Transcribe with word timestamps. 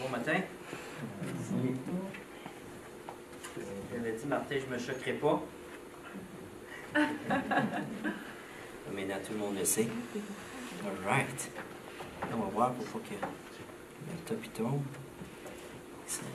Bon 0.00 0.08
matin. 0.10 0.34
J'avais 3.92 4.12
dit, 4.12 4.26
Martin, 4.26 4.56
je 4.58 4.66
me 4.72 4.78
choquerai 4.78 5.12
pas. 5.14 5.42
Maintenant, 8.92 9.16
tout 9.26 9.32
le 9.32 9.38
monde 9.38 9.56
le 9.58 9.64
sait. 9.64 9.88
All 10.84 10.92
right. 11.06 11.50
On 12.32 12.36
va 12.36 12.46
voir 12.46 12.72
pour 12.72 12.84
pas 12.84 13.08
que 13.08 13.14
le 13.14 14.18
top 14.26 14.52
tombe. 14.52 14.82
Excellent. 16.04 16.28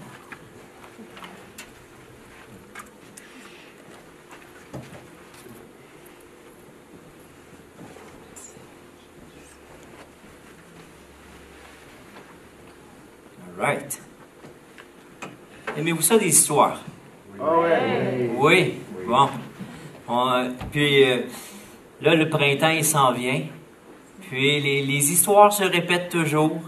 All 13.46 13.54
right. 13.58 14.00
Aimez-vous 15.80 16.02
ça 16.02 16.18
des 16.18 16.28
histoires? 16.28 16.78
Ah 17.40 17.58
ouais. 17.60 18.30
Oui. 18.36 18.74
Bon. 19.08 19.30
On, 20.10 20.50
puis 20.74 21.06
euh, 21.06 21.22
là, 22.02 22.16
le 22.16 22.28
printemps, 22.28 22.68
il 22.76 22.84
s'en 22.84 23.14
vient. 23.14 23.44
Puis 24.24 24.60
les, 24.60 24.82
les 24.82 25.12
histoires 25.14 25.54
se 25.54 25.64
répètent 25.64 26.10
toujours. 26.10 26.60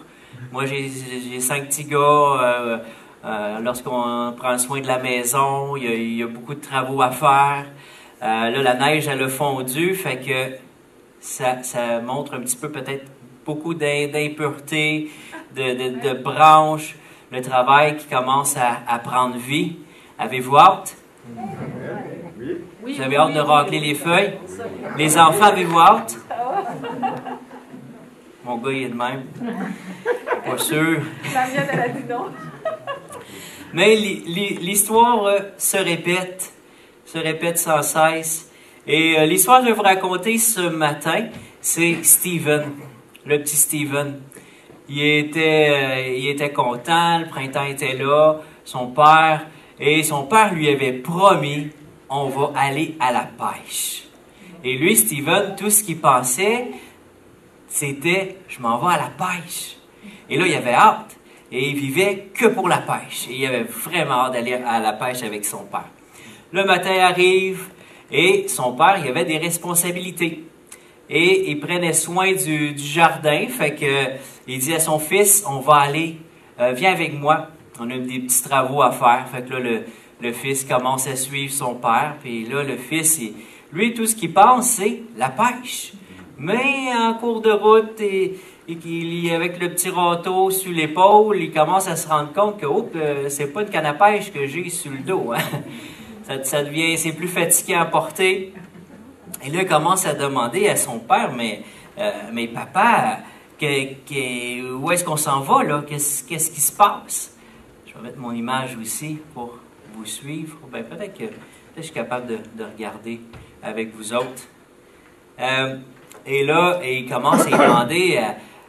Moi, 0.53 0.63
j'ai 0.65 1.41
cinq 1.41 1.67
petits 1.67 1.83
gars. 1.83 1.97
euh, 1.97 2.77
euh, 3.25 3.59
Lorsqu'on 3.59 4.33
prend 4.37 4.57
soin 4.57 4.79
de 4.79 4.87
la 4.87 4.97
maison, 4.99 5.75
il 5.75 5.83
y, 5.83 5.87
a, 5.87 5.93
il 5.93 6.15
y 6.15 6.23
a 6.23 6.27
beaucoup 6.27 6.53
de 6.55 6.61
travaux 6.61 7.01
à 7.01 7.11
faire. 7.11 7.65
Là, 8.21 8.49
la 8.49 8.73
neige, 8.75 9.09
elle 9.09 9.23
a 9.23 9.27
fondu, 9.27 9.93
fait 9.93 10.19
que 10.19 10.55
ça, 11.19 11.63
ça 11.63 11.99
montre 11.99 12.35
un 12.35 12.39
petit 12.39 12.55
peu 12.55 12.69
peut-être 12.71 13.05
beaucoup 13.45 13.73
d'im- 13.73 14.07
d'impuretés, 14.07 15.09
de, 15.55 15.63
de, 15.63 16.07
de 16.07 16.13
branches, 16.21 16.95
le 17.31 17.41
travail 17.41 17.97
qui 17.97 18.07
commence 18.07 18.57
à, 18.57 18.79
à 18.87 18.99
prendre 18.99 19.37
vie. 19.37 19.77
Avez-vous 20.19 20.57
hâte? 20.57 20.95
Oui. 22.83 22.95
Vous 22.95 23.01
avez 23.01 23.15
hâte 23.17 23.33
de 23.33 23.39
racler 23.39 23.79
les 23.79 23.95
feuilles? 23.95 24.33
Les 24.97 25.17
enfants, 25.17 25.45
avez-vous 25.45 25.79
hâte? 25.79 26.17
Mon 28.43 28.57
gars, 28.57 28.71
il 28.71 28.83
est 28.83 28.89
de 28.89 28.95
même. 28.95 29.23
Pas 30.45 30.57
sûr. 30.57 30.99
La 31.33 31.47
mienne, 31.47 31.67
elle 31.71 31.79
a 31.79 31.89
dit 31.89 32.03
non. 32.09 32.25
Mais 33.73 33.95
l'hi- 33.95 34.23
l'hi- 34.25 34.57
l'histoire 34.57 35.23
euh, 35.27 35.39
se 35.57 35.77
répète, 35.77 36.51
se 37.05 37.17
répète 37.19 37.57
sans 37.57 37.81
cesse. 37.83 38.51
Et 38.85 39.17
euh, 39.17 39.25
l'histoire 39.25 39.59
que 39.59 39.65
je 39.67 39.69
vais 39.69 39.75
vous 39.77 39.83
raconter 39.83 40.37
ce 40.39 40.61
matin, 40.61 41.27
c'est 41.61 42.03
Steven, 42.03 42.63
le 43.25 43.37
petit 43.39 43.55
Steven. 43.55 44.19
Il 44.93 45.01
était, 45.01 45.69
euh, 45.69 46.15
il 46.17 46.27
était 46.27 46.51
content, 46.51 47.19
le 47.19 47.27
printemps 47.27 47.63
était 47.63 47.93
là, 47.93 48.41
son 48.65 48.87
père, 48.87 49.47
et 49.79 50.03
son 50.03 50.23
père 50.23 50.53
lui 50.53 50.67
avait 50.67 50.91
promis, 50.91 51.69
on 52.09 52.27
va 52.27 52.51
aller 52.57 52.95
à 52.99 53.13
la 53.13 53.21
pêche. 53.23 54.03
Et 54.65 54.77
lui, 54.77 54.97
Steven, 54.97 55.55
tout 55.57 55.69
ce 55.69 55.81
qu'il 55.81 55.99
pensait, 55.99 56.67
c'était, 57.67 58.35
je 58.49 58.59
m'en 58.59 58.77
vais 58.79 58.95
à 58.95 58.97
la 58.97 59.11
pêche. 59.25 59.77
Et 60.29 60.37
là, 60.37 60.45
il 60.45 60.53
avait 60.55 60.73
hâte. 60.73 61.17
Et 61.53 61.69
il 61.69 61.75
vivait 61.75 62.27
que 62.33 62.47
pour 62.47 62.67
la 62.67 62.79
pêche. 62.79 63.27
Il 63.29 63.45
avait 63.45 63.63
vraiment 63.63 64.25
hâte 64.25 64.33
d'aller 64.33 64.53
à 64.53 64.81
la 64.81 64.91
pêche 64.91 65.23
avec 65.23 65.45
son 65.45 65.63
père. 65.65 65.89
Le 66.51 66.65
matin 66.65 66.97
arrive 66.99 67.69
et 68.11 68.49
son 68.49 68.73
père, 68.73 68.99
il 69.01 69.09
avait 69.09 69.25
des 69.25 69.37
responsabilités. 69.37 70.43
Et 71.09 71.49
il 71.49 71.59
prenait 71.59 71.93
soin 71.93 72.33
du, 72.33 72.73
du 72.73 72.83
jardin. 72.83 73.47
Fait 73.47 73.75
que 73.75 74.17
il 74.53 74.59
dit 74.59 74.73
à 74.73 74.79
son 74.79 74.99
fils, 74.99 75.43
on 75.47 75.59
va 75.59 75.75
aller, 75.75 76.17
euh, 76.59 76.73
viens 76.73 76.91
avec 76.91 77.19
moi. 77.19 77.47
On 77.79 77.89
a 77.89 77.97
des 77.97 78.19
petits 78.19 78.43
travaux 78.43 78.81
à 78.81 78.91
faire. 78.91 79.25
Fait 79.31 79.43
que 79.43 79.53
là, 79.53 79.59
le, 79.59 79.83
le 80.21 80.31
fils 80.33 80.63
commence 80.65 81.07
à 81.07 81.15
suivre 81.15 81.51
son 81.53 81.75
père. 81.75 82.15
Puis 82.21 82.45
là, 82.45 82.63
le 82.63 82.77
fils, 82.77 83.17
il- 83.19 83.33
lui, 83.73 83.93
tout 83.93 84.05
ce 84.05 84.15
qu'il 84.15 84.33
pense, 84.33 84.67
c'est 84.67 85.01
la 85.17 85.29
pêche. 85.29 85.93
Mais 86.37 86.91
en 86.97 87.13
cours 87.13 87.41
de 87.41 87.51
route, 87.51 87.99
et, 88.01 88.35
et 88.67 88.73
y 88.73 89.31
avec 89.31 89.59
le 89.59 89.69
petit 89.69 89.89
râteau 89.89 90.49
sur 90.51 90.71
l'épaule, 90.71 91.37
il 91.37 91.51
commence 91.51 91.87
à 91.87 91.95
se 91.95 92.07
rendre 92.07 92.33
compte 92.33 92.59
que 92.59 92.65
oh, 92.65 92.89
c'est 93.29 93.47
pas 93.53 93.61
une 93.61 93.69
canne 93.69 93.85
à 93.85 93.93
pêche 93.93 94.31
que 94.31 94.45
j'ai 94.45 94.69
sur 94.69 94.91
le 94.91 94.99
dos. 94.99 95.31
hein. 95.33 95.39
Ça, 96.43 96.63
devient, 96.63 96.97
c'est 96.97 97.11
plus 97.13 97.27
fatiguant 97.27 97.81
à 97.81 97.85
porter. 97.85 98.53
Et 99.45 99.49
là, 99.49 99.61
il 99.63 99.67
commence 99.67 100.05
à 100.05 100.13
demander 100.13 100.67
à 100.69 100.75
son 100.75 100.99
père, 100.99 101.31
mais, 101.35 101.61
euh, 101.97 102.11
mais 102.31 102.47
papa, 102.47 103.19
où 103.61 104.91
est-ce 104.91 105.03
qu'on 105.03 105.17
s'en 105.17 105.41
va 105.41 105.63
là? 105.63 105.83
Qu'est-ce 105.87 106.23
qui 106.23 106.61
se 106.61 106.71
passe? 106.71 107.35
Je 107.85 107.93
vais 107.93 108.01
mettre 108.01 108.17
mon 108.17 108.31
image 108.31 108.75
aussi 108.79 109.19
pour 109.33 109.57
vous 109.93 110.05
suivre. 110.05 110.57
Ben, 110.71 110.83
peut-être 110.83 111.17
que 111.17 111.25
je 111.77 111.81
suis 111.81 111.93
capable 111.93 112.27
de, 112.27 112.39
de 112.55 112.63
regarder 112.63 113.21
avec 113.61 113.95
vous 113.95 114.13
autres. 114.13 114.47
Euh, 115.39 115.77
et 116.25 116.43
là, 116.43 116.79
il 116.83 117.07
commence 117.09 117.45
à 117.47 117.49
demander 117.49 118.19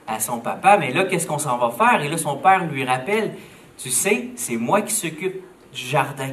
à, 0.06 0.20
son 0.20 0.40
papa, 0.40 0.76
mais 0.78 0.92
là, 0.92 1.04
qu'est-ce 1.04 1.26
qu'on 1.26 1.38
s'en 1.38 1.56
va 1.56 1.70
faire? 1.70 2.02
Et 2.02 2.08
là, 2.08 2.18
son 2.18 2.36
père 2.36 2.66
lui 2.66 2.84
rappelle, 2.84 3.34
tu 3.78 3.88
sais, 3.88 4.28
c'est 4.36 4.56
moi 4.56 4.82
qui 4.82 4.92
s'occupe 4.92 5.42
du 5.72 5.80
jardin. 5.80 6.32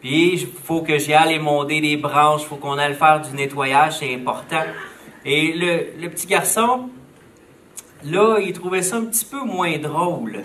Puis, 0.00 0.32
il 0.32 0.46
faut 0.46 0.80
que 0.80 0.98
j'y 0.98 1.12
aille 1.12 1.34
émonder 1.34 1.82
des 1.82 1.98
branches, 1.98 2.42
il 2.42 2.46
faut 2.46 2.56
qu'on 2.56 2.78
aille 2.78 2.94
faire 2.94 3.20
du 3.20 3.36
nettoyage, 3.36 3.98
c'est 3.98 4.14
important. 4.14 4.62
Et 5.26 5.52
le 5.52 6.08
petit 6.08 6.26
garçon, 6.26 6.88
là, 8.04 8.38
il 8.38 8.52
trouvait 8.52 8.82
ça 8.82 8.96
un 8.96 9.04
petit 9.04 9.24
peu 9.24 9.44
moins 9.44 9.78
drôle. 9.78 10.42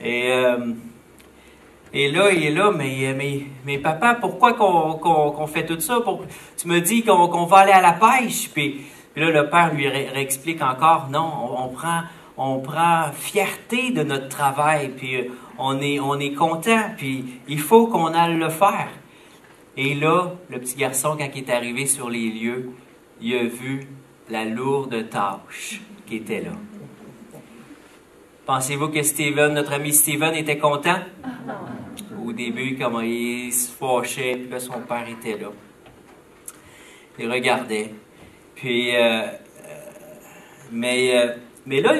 Et, 0.00 0.30
euh, 0.32 0.72
et 1.92 2.10
là, 2.10 2.30
il 2.32 2.44
est 2.44 2.50
là, 2.50 2.70
mais, 2.70 3.14
mais, 3.64 3.78
papa, 3.78 4.14
pourquoi 4.14 4.54
qu'on 4.54 5.46
fait 5.46 5.66
tout 5.66 5.80
ça? 5.80 5.98
Tu 6.56 6.68
me 6.68 6.80
dis 6.80 7.02
qu'on 7.04 7.44
va 7.44 7.58
aller 7.58 7.72
à 7.72 7.80
la 7.82 7.92
pêche. 7.92 8.50
Puis, 8.52 8.80
puis 9.14 9.22
là, 9.22 9.30
le 9.30 9.50
père 9.50 9.74
lui 9.74 9.86
ré- 9.88 10.08
réexplique 10.08 10.62
encore, 10.62 11.08
non, 11.10 11.30
on, 11.42 11.64
on 11.64 11.68
prend, 11.68 12.00
on 12.38 12.60
prend 12.60 13.12
fierté 13.12 13.90
de 13.90 14.02
notre 14.02 14.28
travail, 14.28 14.90
puis 14.96 15.16
euh, 15.16 15.24
on 15.58 15.80
est, 15.82 16.00
on 16.00 16.18
est 16.18 16.32
content, 16.32 16.80
puis 16.96 17.26
il 17.46 17.58
faut 17.58 17.88
qu'on 17.88 18.14
aille 18.14 18.38
le 18.38 18.48
faire. 18.48 18.88
Et 19.76 19.94
là, 19.94 20.32
le 20.48 20.58
petit 20.58 20.76
garçon, 20.76 21.16
quand 21.18 21.28
il 21.34 21.44
est 21.44 21.50
arrivé 21.52 21.86
sur 21.86 22.08
les 22.08 22.30
lieux, 22.30 22.70
il 23.20 23.34
a 23.36 23.44
vu 23.44 23.86
la 24.30 24.46
lourde 24.46 25.08
tâche 25.10 25.82
qui 26.06 26.16
était 26.16 26.40
là. 26.40 26.52
Pensez-vous 28.46 28.88
que 28.88 29.02
Steven, 29.02 29.54
notre 29.54 29.72
ami 29.72 29.92
Steven, 29.92 30.34
était 30.34 30.58
content? 30.58 30.98
Au 32.24 32.32
début, 32.32 32.76
comment 32.76 33.00
il 33.00 33.52
se 33.52 33.70
fâchait, 33.70 34.36
puis 34.36 34.50
là, 34.50 34.58
son 34.60 34.80
père 34.80 35.06
était 35.08 35.38
là. 35.38 35.48
Il 37.18 37.30
regardait. 37.30 37.90
Puis, 38.54 38.94
euh, 38.96 39.00
euh, 39.00 39.28
mais, 40.72 41.16
euh, 41.16 41.34
mais 41.66 41.80
là, 41.80 41.94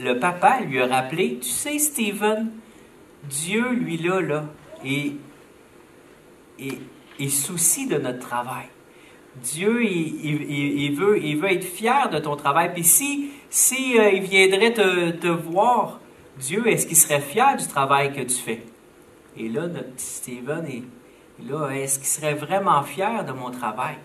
le 0.00 0.18
papa 0.18 0.60
lui 0.60 0.80
a 0.80 0.86
rappelé, 0.86 1.38
tu 1.40 1.48
sais, 1.48 1.78
Steven, 1.78 2.50
Dieu, 3.24 3.70
lui, 3.70 3.96
là, 3.96 4.20
là, 4.20 4.44
et, 4.84 5.12
et, 6.60 6.72
il 7.18 7.30
soucie 7.32 7.88
de 7.88 7.96
notre 7.98 8.20
travail. 8.20 8.66
Dieu, 9.42 9.84
il, 9.84 10.24
il- 10.24 10.82
il- 10.82 10.94
veut, 10.94 11.18
il 11.22 11.36
veut 11.36 11.50
être 11.52 11.64
fier 11.64 12.08
de 12.10 12.18
ton 12.18 12.36
travail. 12.36 12.72
Puis 12.72 12.84
si, 12.84 13.30
si 13.50 13.98
euh, 13.98 14.20
viendrait 14.20 14.72
te, 14.72 15.28
voir, 15.28 16.00
Dieu, 16.38 16.66
est-ce 16.66 16.86
qu'il 16.86 16.96
serait 16.96 17.20
fier 17.20 17.56
du 17.56 17.66
travail 17.66 18.12
que 18.12 18.20
tu 18.20 18.36
fais? 18.36 18.62
Et 19.36 19.48
là, 19.48 19.66
notre 19.66 19.92
petit 19.92 20.04
Steven 20.04 20.66
est 20.66 20.82
là, 21.48 21.70
est-ce 21.70 21.98
qu'il 21.98 22.08
serait 22.08 22.34
vraiment 22.34 22.82
fier 22.82 23.24
de 23.24 23.32
mon 23.32 23.50
travail? 23.50 23.96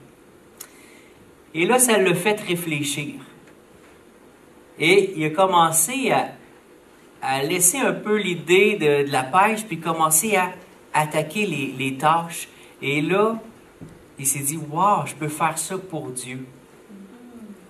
Et 1.54 1.66
là, 1.66 1.80
ça 1.80 1.98
le 1.98 2.14
fait 2.14 2.40
réfléchir. 2.40 3.16
Et 4.80 5.14
il 5.16 5.26
a 5.26 5.30
commencé 5.30 6.12
à, 6.12 7.44
laisser 7.44 7.78
un 7.78 7.94
peu 7.94 8.18
l'idée 8.18 8.76
de, 8.76 9.08
de 9.08 9.12
la 9.12 9.24
pêche, 9.24 9.66
puis 9.66 9.80
commencer 9.80 10.36
à 10.36 10.52
attaquer 10.94 11.46
les, 11.46 11.74
les 11.78 11.98
tâches. 11.98 12.50
Et 12.82 13.02
là, 13.02 13.40
il 14.20 14.28
s'est 14.28 14.40
dit, 14.40 14.58
wow, 14.58 15.06
je 15.06 15.16
peux 15.16 15.28
faire 15.28 15.58
ça 15.58 15.78
pour 15.78 16.10
Dieu. 16.10 16.46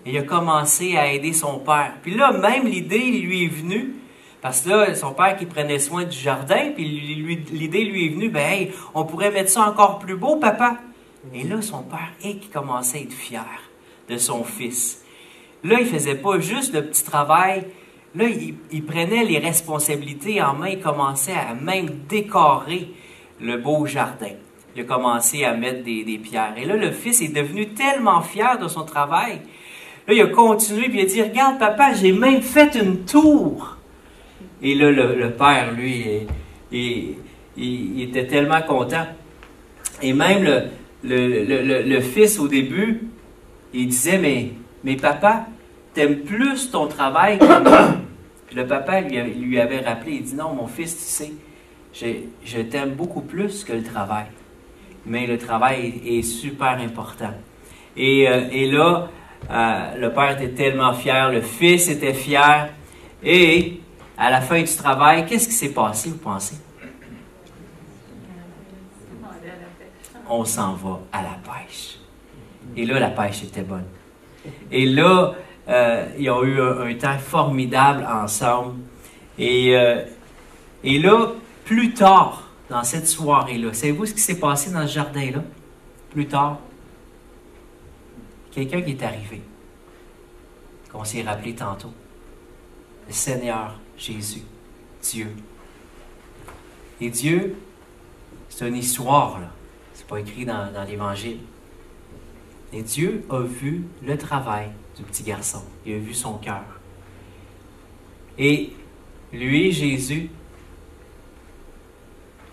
Il 0.05 0.17
a 0.17 0.23
commencé 0.23 0.97
à 0.97 1.11
aider 1.11 1.33
son 1.33 1.59
père. 1.59 1.94
Puis 2.01 2.15
là, 2.15 2.31
même 2.31 2.67
l'idée 2.67 3.19
lui 3.19 3.45
est 3.45 3.47
venue, 3.47 3.95
parce 4.41 4.61
que 4.61 4.69
là, 4.69 4.95
son 4.95 5.13
père 5.13 5.38
qui 5.38 5.45
prenait 5.45 5.79
soin 5.79 6.03
du 6.03 6.17
jardin, 6.17 6.71
puis 6.75 6.83
l'idée 6.85 7.85
lui 7.85 8.07
est 8.07 8.09
venue, 8.09 8.29
ben, 8.29 8.67
on 8.94 9.05
pourrait 9.05 9.31
mettre 9.31 9.50
ça 9.50 9.61
encore 9.61 10.00
plus 10.00 10.17
beau, 10.17 10.35
papa. 10.35 10.77
Et 11.33 11.44
là, 11.44 11.61
son 11.61 11.83
père, 11.83 12.11
et 12.21 12.35
qui 12.38 12.50
commençait 12.50 12.97
à 12.97 13.01
être 13.01 13.13
fier 13.13 13.45
de 14.09 14.17
son 14.17 14.44
fils. 14.44 15.03
Là, 15.63 15.79
il 15.79 15.88
faisait 15.88 16.15
pas 16.15 16.39
juste 16.39 16.73
le 16.73 16.85
petit 16.85 17.06
travail. 17.06 17.65
Là, 18.15 18.25
il, 18.25 18.56
il 18.71 18.85
prenait 18.85 19.23
les 19.23 19.39
responsabilités 19.39 20.41
en 20.41 20.53
main. 20.56 20.67
Il 20.67 20.81
commençait 20.81 21.31
à 21.31 21.53
même 21.53 21.89
décorer 22.09 22.89
le 23.39 23.57
beau 23.57 23.85
jardin. 23.85 24.31
Il 24.75 24.81
a 24.81 24.85
commencé 24.85 25.45
à 25.45 25.53
mettre 25.53 25.83
des, 25.83 26.03
des 26.03 26.17
pierres. 26.17 26.56
Et 26.57 26.65
là, 26.65 26.75
le 26.75 26.91
fils 26.91 27.21
est 27.21 27.33
devenu 27.33 27.69
tellement 27.69 28.21
fier 28.21 28.59
de 28.59 28.67
son 28.67 28.83
travail. 28.83 29.41
Là, 30.07 30.13
il 30.13 30.21
a 30.21 30.27
continué 30.27 30.89
puis 30.89 31.00
il 31.00 31.01
a 31.01 31.05
dit, 31.05 31.21
regarde, 31.21 31.59
papa, 31.59 31.94
j'ai 31.94 32.11
même 32.11 32.41
fait 32.41 32.75
une 32.75 33.05
tour. 33.05 33.77
Et 34.61 34.75
là, 34.75 34.91
le, 34.91 35.31
père, 35.31 35.73
lui, 35.73 36.27
il, 36.71 38.01
était 38.01 38.27
tellement 38.27 38.61
content. 38.61 39.05
Et 40.01 40.13
même 40.13 40.69
le, 41.03 42.00
fils, 42.01 42.39
au 42.39 42.47
début, 42.47 43.01
il 43.73 43.88
disait, 43.88 44.17
mais, 44.17 44.51
mais 44.83 44.95
papa, 44.95 45.47
t'aimes 45.94 46.19
plus 46.19 46.71
ton 46.71 46.88
travail 46.88 47.39
que 47.39 47.63
moi. 47.63 47.95
Puis 48.47 48.57
le 48.57 48.67
papa 48.67 49.01
lui, 49.01 49.17
lui 49.21 49.59
avait 49.59 49.79
rappelé, 49.79 50.17
il 50.17 50.23
dit, 50.23 50.35
non, 50.35 50.53
mon 50.53 50.67
fils, 50.67 50.95
tu 50.97 52.03
sais, 52.03 52.23
je, 52.44 52.61
t'aime 52.61 52.91
beaucoup 52.91 53.21
plus 53.21 53.63
que 53.63 53.73
le 53.73 53.83
travail. 53.83 54.25
Mais 55.06 55.27
le 55.27 55.38
travail 55.38 56.01
est, 56.06 56.21
super 56.21 56.77
important. 56.79 57.33
Et, 57.95 58.27
euh, 58.27 58.47
et 58.51 58.69
là, 58.71 59.09
euh, 59.51 59.98
le 59.98 60.12
père 60.12 60.31
était 60.31 60.54
tellement 60.54 60.94
fier, 60.94 61.31
le 61.31 61.42
fils 61.42 61.90
était 61.90 62.13
fier. 62.13 62.69
Et 63.24 63.80
à 64.18 64.30
la 64.30 64.42
fin 64.42 64.62
du 64.62 64.75
travail, 64.75 65.25
qu'est-ce 65.25 65.48
qui 65.48 65.54
s'est 65.54 65.74
passé, 65.74 66.10
vous 66.10 66.18
pensez? 66.18 66.56
On 70.30 70.45
s'en 70.45 70.74
va 70.74 71.00
à 71.12 71.22
la 71.22 71.38
pêche. 71.44 72.00
Et 72.75 72.86
là, 72.86 73.00
la 73.00 73.10
pêche 73.10 73.44
était 73.44 73.62
bonne. 73.62 73.86
Et 74.72 74.86
là, 74.86 75.34
euh, 75.68 76.06
ils 76.18 76.30
ont 76.30 76.44
eu 76.44 76.60
un, 76.62 76.94
temps 76.95 77.18
formidable 77.18 78.07
ensemble. 78.10 78.75
Et, 79.38 79.75
euh, 79.75 80.04
et 80.84 81.00
là, 81.00 81.31
plus 81.66 81.94
tard, 81.94 82.50
dans 82.69 82.84
cette 82.84 83.07
soirée-là, 83.07 83.74
savez-vous 83.74 84.06
ce 84.07 84.13
qui 84.13 84.22
s'est 84.22 84.40
passé 84.40 84.72
dans 84.72 84.88
ce 84.88 84.94
jardin-là? 84.94 85.44
Plus 86.12 86.28
tard, 86.28 86.60
quelqu'un 88.53 88.81
qui 88.81 88.91
est 88.91 89.03
arrivé, 89.03 89.41
qu'on 90.91 91.03
s'est 91.03 91.23
rappelé 91.23 91.55
tantôt. 91.55 91.94
Le 93.07 93.13
Seigneur 93.13 93.79
Jésus, 93.97 94.44
Dieu. 95.01 95.27
Et 97.01 97.09
Dieu, 97.09 97.55
c'est 98.50 98.67
une 98.67 98.77
histoire, 98.77 99.39
là. 99.39 99.51
C'est 99.94 100.07
pas 100.07 100.19
écrit 100.19 100.45
dans, 100.45 100.71
l'Évangile. 100.88 101.39
Et 102.71 102.81
Dieu 102.81 103.23
a 103.29 103.41
vu 103.41 103.83
le 104.01 104.17
travail 104.17 104.69
du 104.97 105.03
petit 105.03 105.23
garçon. 105.23 105.63
Il 105.85 105.94
a 105.94 105.97
vu 105.97 106.13
son 106.13 106.38
cœur. 106.38 106.63
Et 108.38 108.71
lui, 109.31 109.71
Jésus, 109.71 110.29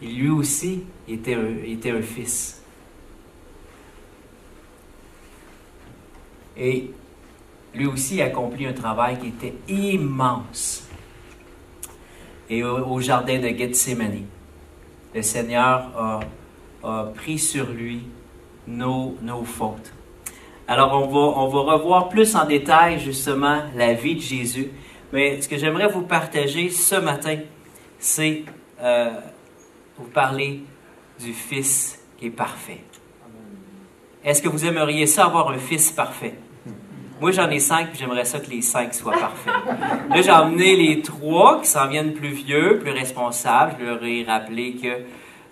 lui 0.03 0.29
aussi 0.29 0.85
était 1.09 1.35
un 1.35 2.03
fils. 2.03 2.60
Et 6.61 6.91
lui 7.75 7.87
aussi 7.87 8.21
a 8.21 8.27
accompli 8.27 8.67
un 8.67 8.73
travail 8.73 9.19
qui 9.19 9.29
était 9.29 9.55
immense. 9.69 10.87
Et 12.51 12.63
au, 12.63 13.01
jardin 13.01 13.39
de 13.39 13.49
Gethsemane, 13.49 14.27
le 15.15 15.23
Seigneur 15.23 16.21
a, 16.83 17.05
pris 17.15 17.39
sur 17.39 17.71
lui 17.71 18.03
nos, 18.67 19.17
nos 19.23 19.45
fautes. 19.45 19.93
Alors, 20.69 20.93
on 20.93 21.07
va, 21.07 21.41
on 21.41 21.49
va 21.49 21.73
revoir 21.75 22.09
plus 22.09 22.35
en 22.37 22.45
détail 22.45 23.01
justement 23.01 23.63
la 23.75 23.95
vie 23.95 24.17
de 24.17 24.21
Jésus. 24.21 24.69
Mais 25.13 25.41
ce 25.41 25.49
que 25.49 25.57
j'aimerais 25.57 25.89
vous 25.89 26.03
partager 26.03 26.71
ce 26.71 26.95
matin, 26.97 27.39
c'est 27.99 28.45
euh, 28.81 29.11
vous 29.99 30.07
parler 30.07 30.63
du 31.19 31.33
Fils 31.33 31.99
qui 32.19 32.27
est 32.27 32.31
parfait. 32.31 32.83
Est-ce 34.25 34.43
que 34.43 34.49
vous 34.49 34.65
aimeriez 34.65 35.07
ça 35.07 35.27
avoir 35.27 35.49
un 35.49 35.59
Fils 35.59 35.91
parfait? 35.93 36.35
Moi, 37.21 37.33
j'en 37.33 37.51
ai 37.51 37.59
cinq, 37.59 37.91
puis 37.91 37.99
j'aimerais 37.99 38.25
ça 38.25 38.41
que 38.41 38.51
les 38.51 38.63
cinq 38.63 38.95
soient 38.95 39.13
parfaits. 39.13 39.53
Là, 40.09 40.23
j'ai 40.23 40.31
emmené 40.31 40.75
les 40.75 41.03
trois 41.03 41.61
qui 41.61 41.69
s'en 41.69 41.87
viennent 41.87 42.15
plus 42.15 42.31
vieux, 42.31 42.79
plus 42.79 42.93
responsables. 42.93 43.77
Je 43.79 43.85
leur 43.85 44.03
ai 44.03 44.25
rappelé 44.25 44.73
qu'ils 44.73 45.05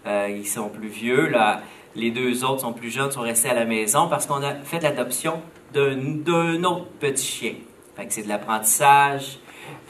euh, 0.07 0.45
sont 0.45 0.71
plus 0.71 0.89
vieux. 0.89 1.29
Là, 1.29 1.61
les 1.95 2.11
deux 2.11 2.43
autres 2.43 2.63
sont 2.63 2.73
plus 2.73 2.91
jeunes, 2.91 3.11
sont 3.11 3.21
restés 3.21 3.51
à 3.51 3.55
la 3.55 3.67
maison 3.67 4.09
parce 4.09 4.27
qu'on 4.27 4.43
a 4.43 4.55
fait 4.55 4.81
l'adoption 4.81 5.43
d'un 5.75 6.65
autre 6.65 6.87
petit 7.01 7.27
chien. 7.27 7.55
Fait 7.97 8.07
que 8.07 8.15
c'est 8.15 8.23
de 8.23 8.29
l'apprentissage. 8.29 9.39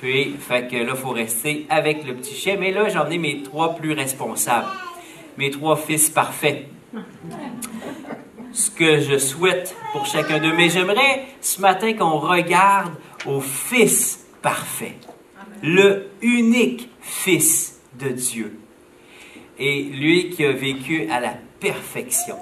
Puis, 0.00 0.34
fait 0.40 0.66
que 0.66 0.76
là, 0.76 0.92
il 0.94 0.96
faut 0.96 1.10
rester 1.10 1.64
avec 1.70 2.04
le 2.04 2.14
petit 2.14 2.34
chien. 2.34 2.56
Mais 2.58 2.72
là, 2.72 2.88
j'ai 2.88 2.98
emmené 2.98 3.19
mes 3.19 3.42
trois 3.42 3.76
plus 3.76 3.92
responsables. 3.92 4.66
Mes 5.36 5.50
trois 5.50 5.76
fils 5.76 6.10
parfaits 6.10 6.66
ce 8.58 8.72
que 8.72 8.99
je 8.99 9.19
souhaite 9.19 9.76
pour 9.93 10.05
chacun 10.05 10.40
d'eux. 10.40 10.52
Mais 10.52 10.69
j'aimerais 10.69 11.26
ce 11.40 11.60
matin 11.60 11.93
qu'on 11.93 12.19
regarde 12.19 12.93
au 13.25 13.40
Fils 13.40 14.26
parfait, 14.43 14.96
le 15.62 16.08
unique 16.20 16.88
Fils 17.00 17.81
de 17.99 18.08
Dieu. 18.08 18.58
Et 19.60 19.82
lui 19.82 20.31
qui 20.31 20.44
a 20.44 20.52
vécu 20.52 21.08
à 21.08 21.20
la 21.20 21.34
perfection. 21.60 22.37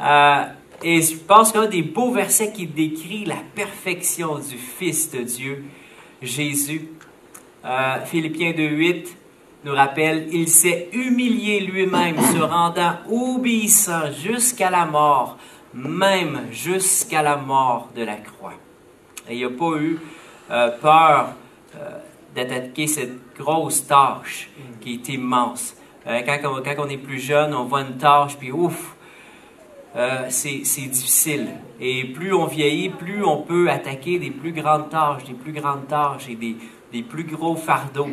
Euh, 0.00 0.44
et 0.82 1.00
je 1.00 1.16
pense 1.16 1.52
qu'un 1.52 1.66
des 1.66 1.82
beaux 1.82 2.10
versets 2.10 2.52
qui 2.52 2.66
décrit 2.66 3.24
la 3.24 3.38
perfection 3.54 4.38
du 4.38 4.56
Fils 4.56 5.12
de 5.12 5.22
Dieu, 5.22 5.64
Jésus, 6.22 6.88
euh, 7.64 8.04
Philippiens 8.04 8.50
2.8, 8.50 9.06
nous 9.64 9.74
rappelle, 9.74 10.28
il 10.30 10.48
s'est 10.48 10.88
humilié 10.92 11.60
lui-même, 11.60 12.18
se 12.18 12.38
rendant 12.38 12.96
obéissant 13.10 14.12
jusqu'à 14.12 14.68
la 14.70 14.84
mort, 14.84 15.38
même 15.72 16.48
jusqu'à 16.50 17.22
la 17.22 17.36
mort 17.36 17.88
de 17.96 18.04
la 18.04 18.16
croix. 18.16 18.52
Et 19.28 19.36
il 19.36 19.42
n'a 19.42 19.56
pas 19.56 19.76
eu 19.78 19.98
euh, 20.50 20.68
peur 20.80 21.30
euh, 21.76 21.98
d'attaquer 22.34 22.86
cette 22.86 23.34
grosse 23.34 23.86
tâche 23.86 24.50
qui 24.82 24.94
est 24.94 25.08
immense. 25.08 25.74
Euh, 26.06 26.20
quand, 26.20 26.76
on, 26.78 26.88
est 26.88 26.98
plus 26.98 27.18
jeune, 27.18 27.54
on 27.54 27.64
voit 27.64 27.80
une 27.80 27.96
tâche, 27.96 28.36
puis 28.36 28.52
ouf, 28.52 28.94
c'est 30.28 30.58
difficile. 30.58 31.48
Et 31.80 32.04
plus 32.04 32.34
on 32.34 32.46
vieillit, 32.46 32.90
plus 32.90 33.24
on 33.24 33.38
peut 33.38 33.70
attaquer 33.70 34.18
des 34.18 34.30
plus 34.30 34.52
grandes 34.52 34.90
tâches, 34.90 35.24
des 35.24 35.34
plus 35.34 35.52
grandes 35.52 35.86
tâches 35.86 36.28
et 36.28 36.34
des 36.34 37.02
plus 37.02 37.24
gros 37.24 37.54
fardeaux 37.54 38.10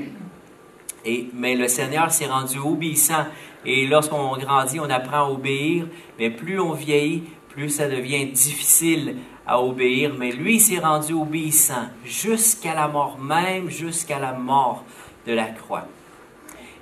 mais 1.34 1.56
le 1.56 1.68
Seigneur 1.68 2.12
s'est 2.12 2.28
rendu 2.28 2.58
obéissant. 2.60 3.26
Et 3.66 3.88
lorsqu'on 3.88 4.38
grandit, 4.38 4.80
on 4.80 4.90
apprend 4.90 5.28
à 5.28 5.30
obéir. 5.30 5.88
Mais 6.20 6.30
plus 6.30 6.60
on 6.60 6.74
vieillit, 6.74 7.24
plus 7.50 7.70
ça 7.70 7.88
devient 7.88 8.26
difficile 8.26 9.18
à 9.46 9.62
obéir. 9.62 10.14
Mais 10.18 10.32
lui 10.32 10.60
s'est 10.60 10.80
rendu 10.80 11.14
obéissant 11.14 11.88
jusqu'à 12.06 12.74
la 12.74 12.88
mort 12.88 13.18
même, 13.20 13.70
jusqu'à 13.70 14.20
la 14.20 14.34
mort 14.34 14.84
de 15.28 15.34
la 15.34 15.46
croix. 15.46 15.88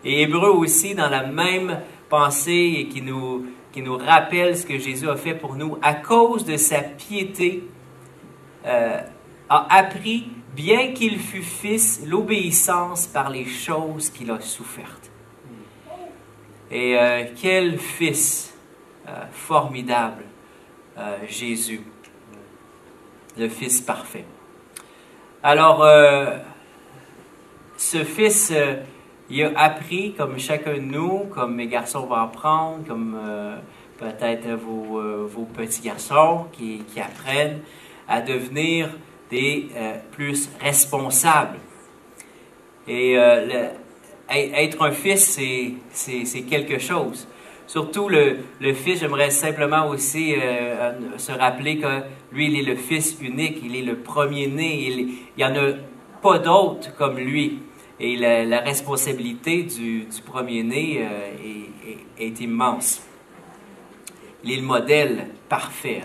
Et 0.04 0.22
Hébreu 0.22 0.50
aussi, 0.50 0.96
dans 0.96 1.10
la 1.10 1.24
même 1.24 1.80
pensée 2.10 2.76
et 2.78 2.88
qui 2.88 3.02
nous, 3.02 3.46
qui 3.72 3.82
nous 3.82 3.98
rappelle 3.98 4.58
ce 4.58 4.66
que 4.66 4.78
Jésus 4.78 5.10
a 5.10 5.16
fait 5.16 5.36
pour 5.36 5.56
nous, 5.56 5.78
à 5.82 5.94
cause 5.94 6.46
de 6.46 6.56
sa 6.56 6.80
piété, 6.82 7.64
euh, 8.66 9.02
a 9.50 9.78
appris 9.78 10.30
bien 10.56 10.94
qu'il 10.94 11.20
fût 11.20 11.44
fils, 11.44 12.04
l'obéissance 12.06 13.08
par 13.08 13.30
les 13.30 13.46
choses 13.46 14.10
qu'il 14.10 14.32
a 14.32 14.40
souffertes. 14.40 15.10
Et 16.72 16.98
euh, 16.98 17.26
quel 17.42 17.80
fils 17.80 18.54
euh, 19.08 19.12
formidable, 19.32 20.24
euh, 20.98 21.18
Jésus, 21.28 21.82
le 23.38 23.50
fils 23.50 23.82
parfait. 23.82 24.26
Alors, 25.42 25.86
ce 27.78 28.04
fils, 28.04 28.54
il 29.30 29.44
a 29.44 29.58
appris, 29.58 30.14
comme 30.14 30.38
chacun 30.38 30.74
de 30.74 30.80
nous, 30.80 31.28
comme 31.34 31.56
mes 31.56 31.68
garçons 31.68 32.06
vont 32.06 32.16
apprendre, 32.16 32.86
comme 32.86 33.18
peut-être 33.98 34.50
vos, 34.56 35.46
petits 35.46 35.84
garçons 35.84 36.48
qui 36.52 36.84
apprennent 37.00 37.62
à 38.10 38.20
devenir 38.20 38.90
des 39.30 39.70
euh, 39.76 39.96
plus 40.12 40.50
responsables. 40.60 41.60
Et 42.88 43.18
euh, 43.18 43.70
être 44.30 44.82
un 44.82 44.92
fils, 44.92 45.40
c'est 45.92 46.42
quelque 46.42 46.80
chose. 46.80 47.28
Surtout 47.68 48.10
le, 48.10 48.38
le 48.60 48.74
fils, 48.74 49.00
j'aimerais 49.00 49.30
simplement 49.30 49.88
aussi 49.90 50.34
euh, 50.36 51.18
se 51.18 51.32
rappeler 51.32 51.78
que 51.78 52.02
lui, 52.32 52.48
il 52.48 52.60
est 52.60 52.74
le 52.74 52.76
fils 52.76 53.18
unique, 53.22 53.60
il 53.64 53.76
est 53.76 53.84
le 53.84 53.98
premier-né, 53.98 54.88
il 54.88 55.14
n'y 55.38 55.46
en 55.46 55.56
a 55.56 55.74
pas 56.22 56.40
d'autre 56.40 56.96
comme 56.96 57.18
lui. 57.18 57.60
Et 58.00 58.16
la, 58.16 58.62
responsabilité 58.62 59.64
du, 59.64 60.06
du 60.06 60.22
premier-né 60.26 61.06
est, 62.18 62.26
est, 62.26 62.40
immense. 62.40 63.04
Il 64.44 64.54
est 64.54 64.56
le 64.56 64.62
modèle 64.62 65.28
parfait. 65.50 66.02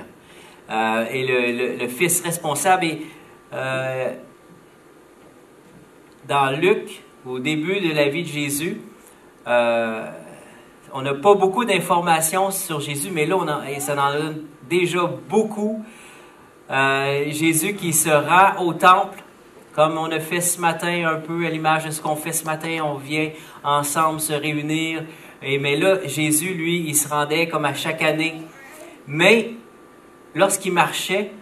Et 0.68 1.24
le, 1.24 1.78
le, 1.78 1.88
fils 1.88 2.20
responsable. 2.22 2.84
Et 2.86 2.98
euh, 3.54 4.12
dans 6.28 6.50
Luc, 6.50 7.02
au 7.25 7.38
début 7.38 7.80
de 7.80 7.94
la 7.94 8.08
vie 8.08 8.23
de 8.23 8.28
Jésus, 8.28 8.80
euh, 9.46 10.11
on 10.92 11.02
n'a 11.02 11.14
pas 11.14 11.34
beaucoup 11.34 11.64
d'informations 11.64 12.50
sur 12.50 12.80
Jésus, 12.80 13.11
mais 13.12 13.26
là, 13.26 13.37
on 13.37 13.80
ça 13.80 13.94
en 13.94 14.12
donne 14.12 14.44
déjà 14.68 15.11
beaucoup. 15.28 15.84
Euh, 16.70 17.30
Jésus 17.30 17.75
qui 17.75 17.92
se 17.92 18.08
rend 18.08 18.64
au 18.64 18.73
temple 18.73 19.25
comme 19.75 19.99
on 19.99 20.11
a 20.12 20.20
fait 20.20 20.40
ce 20.40 20.61
matin 20.61 21.04
un 21.04 21.18
peu 21.18 21.44
à 21.44 21.50
l'image 21.50 21.84
de 21.84 21.90
ce 21.90 22.00
qu'on 22.00 22.14
fait 22.14 22.32
ce 22.32 22.44
matin, 22.44 22.78
on 22.84 22.94
vient 22.94 23.30
ensemble 23.64 24.20
se 24.20 24.32
réunir. 24.32 25.02
Et, 25.42 25.58
mais 25.58 25.76
là, 25.76 25.99
Jésus, 26.06 26.54
lui, 26.54 26.84
il 26.87 26.94
se 26.94 27.08
rendait 27.08 27.49
comme 27.49 27.64
à 27.64 27.75
chaque 27.75 28.00
année. 28.00 28.37
Mais 29.08 29.50
lorsqu'il 30.34 30.73
marchait, 30.73 31.32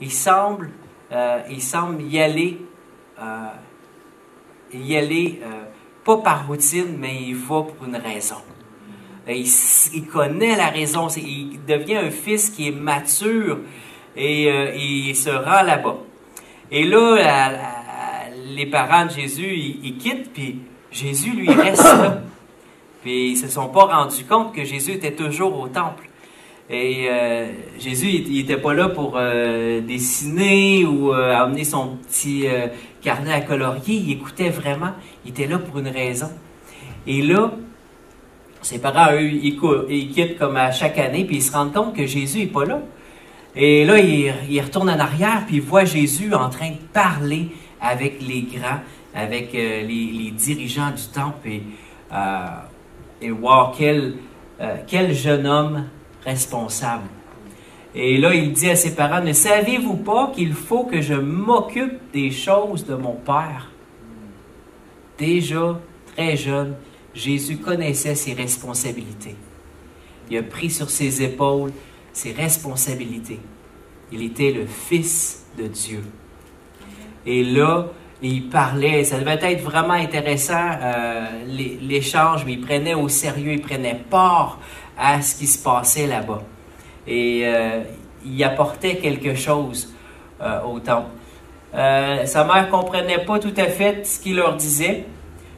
il 0.00 0.10
semble, 0.10 0.70
euh, 1.10 1.40
il 1.50 1.62
semble 1.62 2.02
y 2.02 2.20
aller, 2.20 2.58
euh, 3.20 3.48
y 4.74 4.96
aller 4.96 5.40
euh, 5.42 5.64
pas 6.04 6.18
par 6.18 6.46
routine, 6.46 6.96
mais 6.98 7.22
il 7.22 7.36
va 7.36 7.62
pour 7.62 7.86
une 7.86 7.96
raison. 7.96 8.36
Il, 9.26 10.06
connaît 10.06 10.56
la 10.56 10.68
raison. 10.68 11.08
Il 11.08 11.64
devient 11.66 11.96
un 11.96 12.10
fils 12.10 12.48
qui 12.48 12.68
est 12.68 12.72
mature 12.72 13.58
et 14.16 14.48
il 14.74 15.14
se 15.14 15.28
rend 15.28 15.62
là-bas. 15.62 15.98
Et 16.70 16.84
là, 16.84 17.50
les 18.54 18.64
parents 18.64 19.04
de 19.04 19.10
Jésus, 19.10 19.54
ils, 19.54 19.98
quittent, 19.98 20.32
puis 20.32 20.60
Jésus, 20.90 21.32
lui, 21.32 21.50
reste 21.50 21.84
là. 21.84 22.22
Puis 23.02 23.32
ils 23.32 23.34
ne 23.34 23.46
se 23.46 23.48
sont 23.48 23.68
pas 23.68 23.84
rendus 23.84 24.24
compte 24.24 24.54
que 24.54 24.64
Jésus 24.64 24.92
était 24.92 25.12
toujours 25.12 25.60
au 25.60 25.68
temple. 25.68 26.07
Et 26.70 27.06
euh, 27.08 27.46
Jésus, 27.78 28.08
il 28.08 28.32
n'était 28.32 28.58
pas 28.58 28.74
là 28.74 28.90
pour 28.90 29.14
euh, 29.16 29.80
dessiner 29.80 30.84
ou 30.84 31.14
euh, 31.14 31.34
amener 31.34 31.64
son 31.64 31.96
petit 31.96 32.46
carnet 33.00 33.32
à 33.32 33.40
colorier. 33.40 33.94
Il 33.94 34.12
écoutait 34.12 34.50
vraiment. 34.50 34.92
Il 35.24 35.30
était 35.30 35.46
là 35.46 35.58
pour 35.58 35.78
une 35.78 35.88
raison. 35.88 36.30
Et 37.06 37.22
là, 37.22 37.52
ses 38.60 38.80
parents, 38.80 39.12
eux, 39.14 39.22
ils, 39.22 39.58
ils 39.88 40.10
quittent 40.10 40.38
comme 40.38 40.56
à 40.56 40.70
chaque 40.70 40.98
année, 40.98 41.24
puis 41.24 41.36
ils 41.36 41.42
se 41.42 41.52
rendent 41.52 41.72
compte 41.72 41.96
que 41.96 42.04
Jésus 42.04 42.40
n'est 42.40 42.46
pas 42.46 42.66
là. 42.66 42.80
Et 43.56 43.86
là, 43.86 43.98
il, 43.98 44.60
retourne 44.60 44.90
en 44.90 44.98
arrière, 44.98 45.44
puis 45.46 45.56
il 45.56 45.62
voit 45.62 45.86
Jésus 45.86 46.34
en 46.34 46.50
train 46.50 46.70
de 46.70 46.76
parler 46.92 47.48
avec 47.80 48.20
les 48.20 48.42
grands, 48.42 48.80
avec 49.14 49.52
les, 49.54 50.32
dirigeants 50.36 50.90
du 50.90 51.02
temple, 51.12 51.48
et, 51.48 51.62
et 53.22 53.30
wow, 53.30 53.72
quel 53.74 55.14
jeune 55.14 55.46
homme 55.46 55.84
responsable. 56.28 57.08
Et 57.94 58.18
là, 58.18 58.34
il 58.34 58.52
dit 58.52 58.68
à 58.68 58.76
ses 58.76 58.94
parents, 58.94 59.22
ne 59.22 59.32
savez-vous 59.32 59.96
pas 59.96 60.30
qu'il 60.34 60.52
faut 60.52 60.84
que 60.84 61.00
je 61.00 61.14
m'occupe 61.14 62.12
des 62.12 62.30
choses 62.30 62.84
de 62.84 62.94
mon 62.94 63.14
Père? 63.14 63.70
Déjà, 65.16 65.80
très 66.14 66.36
jeune, 66.36 66.76
Jésus 67.14 67.56
connaissait 67.56 68.14
ses 68.14 68.34
responsabilités. 68.34 69.36
Il 70.30 70.36
a 70.36 70.42
pris 70.42 70.70
sur 70.70 70.90
ses 70.90 71.22
épaules 71.22 71.72
ses 72.12 72.32
responsabilités. 72.32 73.40
Il 74.12 74.22
était 74.22 74.52
le 74.52 74.66
Fils 74.66 75.46
de 75.56 75.66
Dieu. 75.66 76.02
Et 77.24 77.44
là, 77.44 77.86
il 78.22 78.48
parlait, 78.48 79.04
ça 79.04 79.18
devait 79.18 79.38
être 79.40 79.62
vraiment 79.62 79.92
intéressant, 79.92 80.70
euh, 80.82 81.26
l'échange, 81.46 82.44
mais 82.44 82.54
il 82.54 82.60
prenait 82.60 82.94
au 82.94 83.08
sérieux, 83.08 83.52
il 83.52 83.60
prenait 83.60 84.00
part 84.10 84.58
à 84.98 85.22
ce 85.22 85.36
qui 85.36 85.46
se 85.46 85.62
passait 85.62 86.06
là-bas. 86.06 86.42
Et 87.06 87.42
euh, 87.44 87.82
il 88.24 88.42
apportait 88.44 88.96
quelque 88.96 89.34
chose 89.34 89.94
euh, 90.40 90.60
au 90.62 90.80
temple. 90.80 91.10
sa 91.72 92.44
mère 92.44 92.68
comprenait 92.70 93.24
pas 93.24 93.38
tout 93.38 93.54
à 93.56 93.66
fait 93.66 94.06
ce 94.06 94.20
qu'il 94.20 94.36
leur 94.36 94.56
disait. 94.56 95.04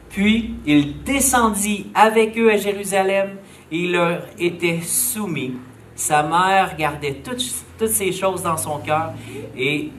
Puis, 0.09 0.55
il 0.65 1.03
descendit 1.03 1.87
avec 1.93 2.37
eux 2.37 2.51
à 2.51 2.57
Jérusalem 2.57 3.37
et 3.71 3.77
il 3.77 3.93
leur 3.93 4.23
était 4.37 4.81
soumis 4.81 5.53
sa 6.01 6.23
mère 6.23 6.75
gardait 6.77 7.21
toutes, 7.23 7.43
toutes 7.77 7.89
ces 7.89 8.11
choses 8.11 8.41
dans 8.41 8.57
son 8.57 8.79
cœur 8.79 9.13
et, 9.55 9.91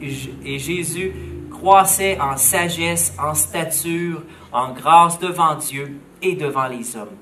et 0.45 0.59
Jésus 0.59 1.13
croissait 1.51 2.19
en 2.21 2.37
sagesse, 2.37 3.15
en 3.19 3.35
stature, 3.35 4.23
en 4.53 4.73
grâce 4.73 5.19
devant 5.21 5.55
Dieu 5.55 6.01
et 6.21 6.35
devant 6.35 6.67
les 6.67 6.97
hommes. 6.97 7.17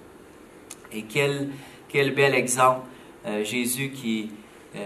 Et 0.92 1.02
quel, 1.02 1.50
quel 1.90 2.14
bel 2.14 2.34
exemple. 2.34 2.86
Euh, 3.26 3.44
Jésus 3.44 3.90
qui 3.90 4.30
n'a 4.74 4.80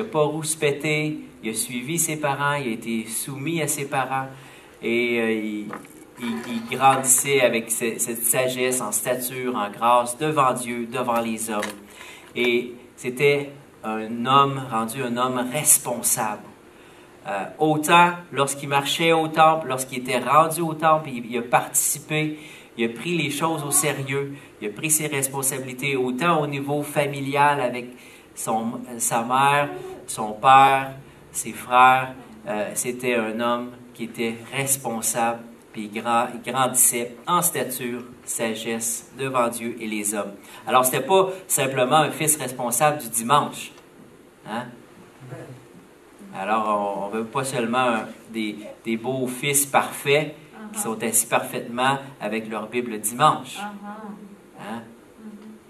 euh, 0.00 0.04
pas 0.04 0.22
rouspété, 0.22 1.18
il 1.42 1.50
a 1.50 1.54
suivi 1.54 1.98
ses 1.98 2.16
parents, 2.16 2.54
il 2.54 2.68
a 2.68 2.72
été 2.72 3.06
soumis 3.06 3.60
à 3.60 3.68
ses 3.68 3.86
parents 3.86 4.28
et 4.82 5.20
euh, 5.20 5.32
il, 5.32 5.66
il, 6.22 6.76
grandissait 6.76 7.42
avec 7.42 7.70
cette, 7.70 8.00
sagesse, 8.00 8.80
en 8.80 8.92
stature, 8.92 9.56
en 9.56 9.70
grâce 9.70 10.16
devant 10.16 10.54
Dieu, 10.54 10.86
devant 10.86 11.20
les 11.20 11.50
hommes. 11.50 11.60
Et 12.34 12.72
c'était 12.96 13.50
un 13.84 14.24
homme 14.26 14.62
rendu 14.70 15.02
un 15.02 15.16
homme 15.16 15.46
responsable. 15.52 16.42
Autant 17.58 18.12
lorsqu'il 18.32 18.68
marchait 18.68 19.12
au 19.12 19.28
temple, 19.28 19.68
lorsqu'il 19.68 19.98
était 19.98 20.18
rendu 20.18 20.62
au 20.62 20.74
temple, 20.74 21.10
il, 21.10 21.38
a 21.38 21.42
participé, 21.42 22.38
il 22.80 22.86
a 22.86 22.88
pris 22.88 23.14
les 23.14 23.30
choses 23.30 23.62
au 23.62 23.70
sérieux, 23.70 24.34
il 24.60 24.68
a 24.68 24.72
pris 24.72 24.90
ses 24.90 25.06
responsabilités, 25.06 25.96
autant 25.96 26.40
au 26.40 26.46
niveau 26.46 26.82
familial 26.82 27.60
avec 27.60 27.88
sa 28.34 29.22
mère, 29.22 29.68
son 30.06 30.32
père, 30.32 30.92
ses 31.30 31.52
frères. 31.52 32.14
Euh, 32.48 32.70
c'était 32.72 33.16
un 33.16 33.38
homme 33.38 33.72
qui 33.92 34.04
était 34.04 34.34
responsable 34.50 35.40
puis 35.74 35.90
grandissait 36.44 37.16
en 37.26 37.42
stature, 37.42 38.02
sagesse 38.24 39.12
devant 39.18 39.48
Dieu 39.48 39.76
et 39.78 39.86
les 39.86 40.14
hommes. 40.14 40.32
Alors, 40.66 40.84
ce 40.84 40.92
n'était 40.92 41.06
pas 41.06 41.28
simplement 41.46 41.96
un 41.96 42.10
fils 42.10 42.36
responsable 42.36 42.98
du 42.98 43.08
dimanche. 43.08 43.72
Hein? 44.48 44.64
Alors, 46.34 47.04
on 47.04 47.14
ne 47.14 47.20
veut 47.20 47.26
pas 47.26 47.44
seulement 47.44 47.98
des, 48.32 48.56
beaux 48.96 49.26
fils 49.26 49.66
parfaits 49.66 50.34
qui 50.72 50.78
uh-huh. 50.78 50.82
sont 50.82 51.02
assis 51.02 51.26
parfaitement 51.26 51.98
avec 52.20 52.48
leur 52.48 52.68
Bible 52.68 52.98
dimanche. 52.98 53.58
Uh-huh. 53.58 54.60
Hein? 54.60 54.82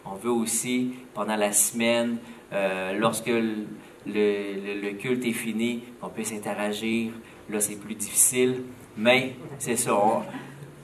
On 0.04 0.14
veut 0.14 0.30
aussi, 0.30 0.95
pendant 1.14 1.37
la 1.37 1.52
semaine, 1.52 2.19
euh, 2.52 2.99
lorsque 2.99 3.28
le, 3.28 3.66
le, 4.07 4.92
culte 4.92 5.25
est 5.25 5.33
fini, 5.33 5.83
qu'on 6.00 6.09
puisse 6.09 6.33
interagir. 6.33 7.12
Là, 7.49 7.61
c'est 7.61 7.76
plus 7.76 7.95
difficile. 7.95 8.62
Mais 8.97 9.37
c'est 9.59 9.76
ça. 9.76 9.92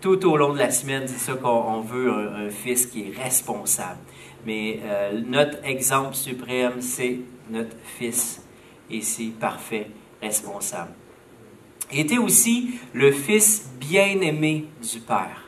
tout 0.00 0.24
au 0.26 0.36
long 0.36 0.52
de 0.52 0.58
la 0.58 0.70
semaine, 0.70 1.02
c'est 1.06 1.18
ça 1.18 1.34
qu'on 1.34 1.80
veut, 1.80 2.10
un, 2.10 2.50
fils 2.50 2.86
qui 2.86 3.08
est 3.08 3.22
responsable. 3.22 3.98
Mais 4.44 4.80
euh, 4.84 5.20
notre 5.26 5.64
exemple 5.64 6.14
suprême, 6.14 6.80
c'est 6.80 7.18
notre 7.50 7.76
fils 7.98 8.42
ici, 8.90 9.32
parfait, 9.38 9.90
responsable. 10.22 10.92
Il 11.92 12.00
était 12.00 12.18
aussi 12.18 12.78
le 12.94 13.12
fils 13.12 13.70
bien-aimé 13.78 14.66
du 14.82 15.00
Père. 15.00 15.46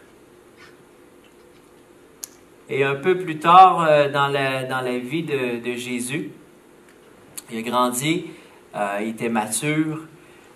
Et 2.70 2.84
un 2.84 2.96
peu 2.96 3.18
plus 3.18 3.38
tard 3.38 3.82
euh, 3.82 4.10
dans, 4.10 4.28
la, 4.28 4.98
vie 4.98 5.22
de, 5.22 5.74
Jésus, 5.74 6.30
il 7.50 7.58
a 7.58 7.62
grandi, 7.62 8.26
euh, 8.76 8.98
il 9.00 9.08
était 9.08 9.30
mature, 9.30 10.02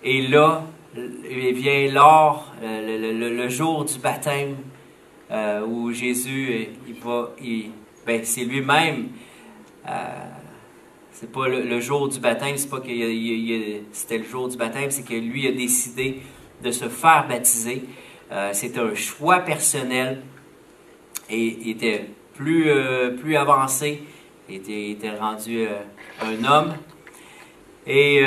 et 0.03 0.21
là, 0.27 0.63
il 0.95 1.53
vient 1.53 1.91
lors, 1.91 2.53
euh, 2.61 3.29
le, 3.29 3.49
jour 3.49 3.83
du 3.85 3.97
baptême, 3.97 4.57
où 5.67 5.91
Jésus, 5.91 6.67
il 6.87 6.93
va, 7.03 7.31
ben, 8.05 8.21
c'est 8.23 8.43
lui-même, 8.43 9.07
c'est 11.13 11.31
pas 11.31 11.47
le, 11.47 11.79
jour 11.79 12.09
du 12.09 12.19
baptême, 12.19 12.57
c'est 12.57 12.69
pas 12.69 12.79
que 12.79 12.89
c'était 13.91 14.17
le 14.17 14.23
jour 14.23 14.49
du 14.49 14.57
baptême, 14.57 14.91
c'est 14.91 15.05
que 15.05 15.13
lui 15.13 15.47
a 15.47 15.51
décidé 15.51 16.21
de 16.63 16.71
se 16.71 16.89
faire 16.89 17.25
baptiser. 17.27 17.83
c'est 18.51 18.77
un 18.77 18.93
choix 18.95 19.39
personnel 19.39 20.21
et 21.29 21.57
il 21.61 21.69
était 21.69 22.09
plus, 22.35 22.67
plus 23.21 23.35
avancé, 23.35 24.01
il 24.49 24.55
était, 24.55 24.91
était 24.91 25.15
rendu 25.15 25.65
un 26.21 26.43
homme. 26.43 26.73
Et 27.85 28.25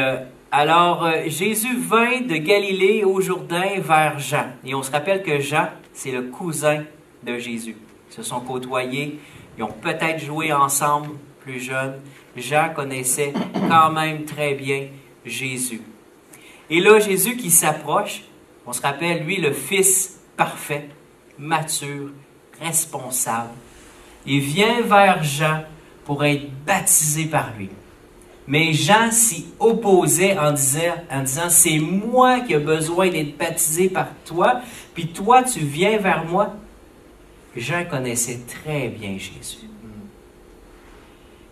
alors, 0.53 1.05
euh, 1.05 1.25
Jésus 1.27 1.77
vint 1.77 2.21
de 2.21 2.37
Galilée 2.37 3.05
au 3.05 3.21
Jourdain 3.21 3.79
vers 3.81 4.19
Jean. 4.19 4.47
Et 4.65 4.75
on 4.75 4.83
se 4.83 4.91
rappelle 4.91 5.23
que 5.23 5.41
Jean, 5.41 5.69
c'est 5.93 6.13
le 6.13 6.23
cousin 6.23 6.85
de 7.25 7.37
Jésus. 7.37 7.77
Ils 8.11 8.15
se 8.15 8.23
sont 8.23 8.41
côtoyés, 8.41 9.19
ils 9.59 9.65
ont 9.65 9.73
peut-être 9.73 10.19
joué 10.19 10.53
ensemble 10.53 11.11
plus 11.47 11.61
jeunes. 11.61 12.01
Jean 12.37 12.71
connaissait 12.75 13.33
quand 13.69 13.91
même 13.93 14.25
très 14.25 14.55
bien 14.55 14.89
Jésus. 15.25 15.81
Et 16.69 16.81
là, 16.81 16.99
Jésus 16.99 17.37
qui 17.37 17.53
s'approche, 17.53 18.25
on 18.67 18.73
se 18.73 18.83
rappelle, 18.83 19.23
lui, 19.25 19.37
le 19.37 19.53
Fils 19.53 20.19
parfait, 20.37 20.89
mature, 21.39 22.11
responsable. 22.61 23.51
Il 24.27 24.41
vient 24.41 24.83
vers 24.83 25.23
Jean 25.23 25.63
pour 26.05 26.25
être 26.25 26.51
baptisé 26.67 27.27
par 27.27 27.53
lui. 27.57 27.71
Mais 28.49 28.73
Jean 28.73 29.13
s'y 29.13 29.47
opposait 29.61 30.37
en 30.37 30.53
disant, 30.53 30.95
en 31.11 31.23
disant 31.23 31.49
c'est 31.49 31.79
moi 31.79 32.41
qui 32.41 32.55
ai 32.55 32.59
besoin 32.59 33.09
d'être 33.09 33.37
baptisé 33.37 33.89
par 33.89 34.09
toi, 34.25 34.61
puis 34.95 35.09
toi 35.09 35.45
tu 35.45 35.61
viens 35.61 35.99
vers 35.99 36.25
moi. 36.25 36.55
Jean 37.57 37.85
connaissait 37.85 38.41
très 38.47 38.89
bien 38.89 39.13
Jésus. 39.13 39.67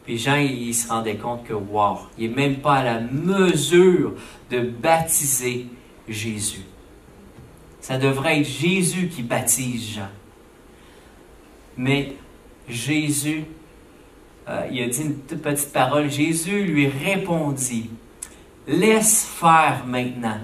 Puis 0.05 0.19
Jean, 0.19 0.37
il, 0.37 0.75
se 0.75 0.89
rendait 0.89 1.17
compte 1.17 1.45
que, 1.45 1.55
wow, 1.55 1.99
il 2.19 2.29
n'est 2.29 2.37
même 2.37 2.57
pas 2.57 2.77
à 2.77 2.85
la 2.85 3.01
mesure 3.01 4.13
de 4.51 4.61
baptiser 4.61 5.67
Jésus. 6.09 6.63
Ça 7.81 7.97
devrait 7.99 8.41
être 8.41 8.47
Jésus 8.49 9.09
qui 9.09 9.23
baptise 9.23 9.95
Jean. 9.95 10.09
Mais 11.77 12.17
Jésus, 12.69 13.45
euh, 14.49 14.67
il 14.71 14.83
a 14.83 14.89
dit 14.89 15.03
une 15.03 15.15
petite 15.39 15.73
parole. 15.73 16.11
Jésus 16.11 16.65
lui 16.65 16.87
répondit, 16.87 17.91
Laisse 18.67 19.27
faire 19.27 19.85
maintenant, 19.87 20.39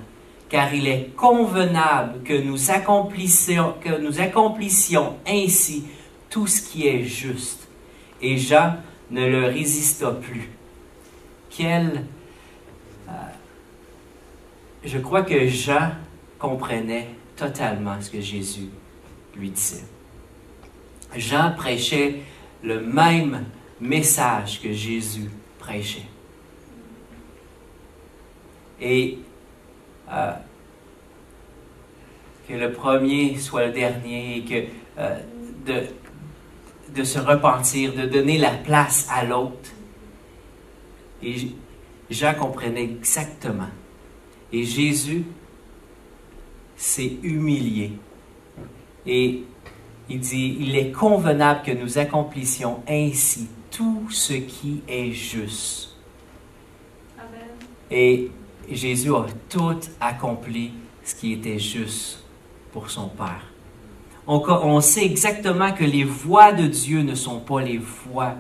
car 0.51 0.75
il 0.75 0.87
est 0.87 1.15
convenable 1.17 2.23
que 2.23 2.35
nous 2.35 2.71
accomplissions, 2.71 3.75
que 3.81 3.99
nous 3.99 4.21
accomplissions 4.21 5.17
ainsi 5.27 5.85
tout 6.29 6.47
ce 6.47 6.61
qui 6.61 6.87
est 6.87 7.05
juste. 7.05 7.69
Et 8.21 8.37
Jean 8.37 8.75
ne 9.11 9.27
le 9.27 9.45
résista 9.47 10.11
plus. 10.13 10.49
Quel... 11.51 12.05
Euh, 13.09 13.13
je 14.85 14.99
crois 14.99 15.23
que 15.23 15.47
Jean 15.49 15.93
comprenait 16.39 17.09
totalement 17.37 18.01
ce 18.01 18.11
que 18.11 18.21
Jésus 18.21 18.69
lui 19.37 19.51
disait. 19.51 19.85
Jean 21.17 21.53
prêchait 21.57 22.21
le 22.63 22.81
même 22.81 23.45
message 23.81 24.61
que 24.63 24.73
Jésus 24.73 25.31
prêchait. 25.59 26.07
Et 28.81 29.19
euh, 30.11 30.33
que 32.49 32.55
le 32.55 32.73
premier 32.73 33.37
soit 33.39 33.67
le 33.67 33.73
dernier 33.73 34.39
et 34.39 34.45
que 34.45 34.69
euh, 34.99 35.19
de, 35.67 35.87
de 36.95 37.05
se 37.05 37.19
repentir, 37.19 37.95
de 37.95 38.07
donner 38.07 38.39
la 38.39 38.51
place 38.51 39.07
à 39.11 39.25
l'autre. 39.25 39.71
Et 41.23 41.49
Jean 42.11 42.35
comprenait 42.35 42.85
exactement. 42.85 43.69
Et 44.53 44.65
Jésus 44.65 45.25
s'est 46.77 47.17
humilié. 47.23 47.93
Et 49.07 49.45
il 50.09 50.21
dit, 50.21 50.57
il 50.61 50.77
est 50.77 50.91
convenable 50.91 51.63
que 51.63 51.73
nous 51.73 51.99
accomplissions 51.99 52.83
ainsi 52.89 53.49
tout 53.71 54.09
ce 54.11 54.33
qui 54.33 54.83
est 54.89 55.13
juste. 55.13 55.97
Amen. 57.19 57.49
Et 57.91 58.31
Jésus 58.69 59.15
a 59.15 59.27
tout 59.49 59.79
accompli 60.01 60.73
ce 61.05 61.15
qui 61.15 61.33
était 61.35 61.59
juste 61.59 62.25
pour 62.73 62.91
son 62.91 63.09
Père. 63.09 63.50
On, 64.27 64.43
on, 64.49 64.81
sait 64.81 65.05
exactement 65.05 65.73
que 65.73 65.85
les 65.85 66.05
voies 66.05 66.53
de 66.53 66.67
Dieu 66.67 67.03
ne 67.03 67.15
sont 67.15 67.41
pas 67.41 67.61
les 67.61 67.79
voies 67.79 68.35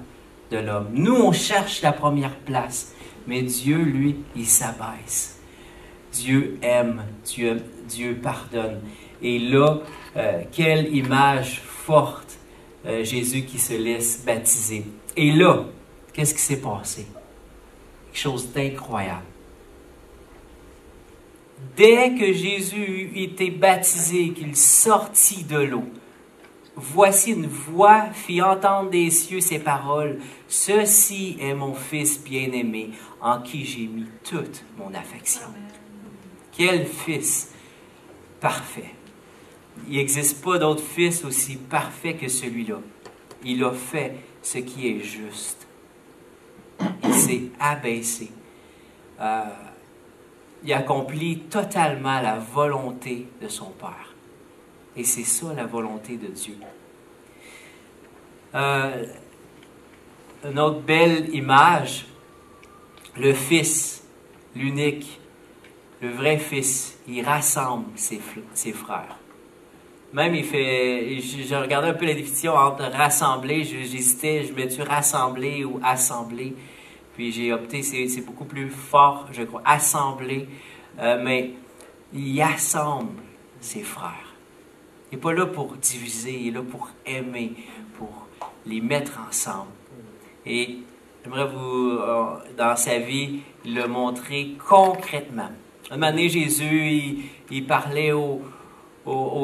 de 0.50 0.58
l'homme. 0.58 0.88
Nous, 0.92 1.14
on 1.14 1.32
cherche 1.32 1.82
la 1.82 1.92
première 1.92 2.36
place, 2.36 2.94
mais 3.26 3.42
Dieu, 3.42 3.78
lui, 3.78 4.16
il 4.36 4.46
s'abaisse. 4.46 5.40
Dieu 6.12 6.58
aime, 6.62 7.02
Dieu, 7.24 7.62
Dieu 7.88 8.18
pardonne. 8.22 8.80
Et 9.22 9.38
là, 9.38 9.78
euh, 10.16 10.42
quelle 10.52 10.94
image 10.94 11.60
forte, 11.64 12.38
euh, 12.86 13.04
Jésus 13.04 13.42
qui 13.42 13.58
se 13.58 13.74
laisse 13.74 14.24
baptiser. 14.24 14.84
Et 15.16 15.32
là, 15.32 15.64
qu'est-ce 16.12 16.34
qui 16.34 16.40
s'est 16.40 16.60
passé? 16.60 17.06
Quelque 18.06 18.22
chose 18.22 18.52
d'incroyable. 18.52 19.29
Dès 21.76 22.14
que 22.14 22.32
Jésus 22.32 23.10
eut 23.14 23.22
été 23.22 23.50
baptisé, 23.50 24.30
qu'il 24.30 24.56
sortit 24.56 25.44
de 25.44 25.58
l'eau, 25.58 25.84
voici 26.76 27.32
une 27.32 27.46
voix 27.46 28.10
fit 28.12 28.42
entendre 28.42 28.90
des 28.90 29.10
cieux 29.10 29.40
ces 29.40 29.58
paroles. 29.58 30.18
Ceci 30.48 31.36
est 31.40 31.54
mon 31.54 31.74
Fils 31.74 32.22
bien-aimé, 32.22 32.90
en 33.20 33.40
qui 33.40 33.64
j'ai 33.64 33.86
mis 33.86 34.06
toute 34.24 34.64
mon 34.78 34.92
affection. 34.94 35.48
Quel 36.52 36.86
Fils 36.86 37.52
parfait. 38.40 38.94
Il 39.88 39.96
n'existe 39.96 40.44
pas 40.44 40.58
d'autre 40.58 40.82
Fils 40.82 41.24
aussi 41.24 41.56
parfait 41.56 42.14
que 42.14 42.28
celui-là. 42.28 42.80
Il 43.44 43.64
a 43.64 43.72
fait 43.72 44.16
ce 44.42 44.58
qui 44.58 44.88
est 44.88 45.00
juste. 45.00 45.66
Il 47.04 47.14
s'est 47.14 47.42
abaissé. 47.58 48.30
Euh, 49.20 49.44
il 50.64 50.72
accomplit 50.72 51.40
totalement 51.40 52.20
la 52.20 52.38
volonté 52.38 53.28
de 53.40 53.48
son 53.48 53.70
Père. 53.70 54.14
Et 54.96 55.04
c'est 55.04 55.24
ça 55.24 55.52
la 55.54 55.66
volonté 55.66 56.16
de 56.16 56.28
Dieu. 56.28 56.56
Euh, 58.54 59.04
une 60.44 60.58
autre 60.58 60.80
belle 60.80 61.34
image, 61.34 62.06
le 63.16 63.32
Fils, 63.32 64.04
l'unique, 64.54 65.20
le 66.00 66.10
vrai 66.10 66.38
Fils, 66.38 66.98
il 67.06 67.24
rassemble 67.24 67.86
ses, 67.94 68.20
ses 68.54 68.72
frères. 68.72 69.16
Même, 70.12 70.34
il 70.34 70.44
fait. 70.44 71.20
Je, 71.20 71.54
regardais 71.54 71.88
un 71.88 71.94
peu 71.94 72.06
la 72.06 72.14
définition 72.14 72.54
entre 72.54 72.82
rassembler, 72.90 73.62
j'hésitais, 73.62 74.44
je 74.44 74.52
mets-tu 74.52 74.82
rassembler 74.82 75.64
ou 75.64 75.78
assembler? 75.84 76.56
Puis 77.20 77.32
j'ai 77.32 77.52
opté, 77.52 77.82
c'est 77.82 78.24
beaucoup 78.24 78.46
plus 78.46 78.70
fort, 78.70 79.28
je 79.30 79.42
crois, 79.42 79.60
assembler. 79.66 80.48
Euh, 80.98 81.20
mais 81.22 81.50
il 82.14 82.40
assemble 82.40 83.10
ses 83.60 83.82
frères. 83.82 84.34
Il 85.12 85.16
n'est 85.16 85.20
pas 85.20 85.34
là 85.34 85.44
pour 85.44 85.74
diviser, 85.74 86.32
il 86.32 86.48
est 86.48 86.50
là 86.52 86.62
pour 86.62 86.88
aimer, 87.04 87.52
pour 87.98 88.26
les 88.64 88.80
mettre 88.80 89.20
ensemble. 89.28 89.68
Et 90.46 90.78
j'aimerais 91.22 91.46
vous, 91.46 91.90
euh, 91.90 92.36
dans 92.56 92.74
sa 92.74 92.98
vie, 92.98 93.40
le 93.66 93.86
montrer 93.86 94.52
concrètement. 94.66 95.50
Un 95.90 95.98
moment 95.98 96.12
donné, 96.12 96.30
Jésus, 96.30 97.18
il 97.50 97.66
parlait 97.66 98.12
aux, 98.12 98.40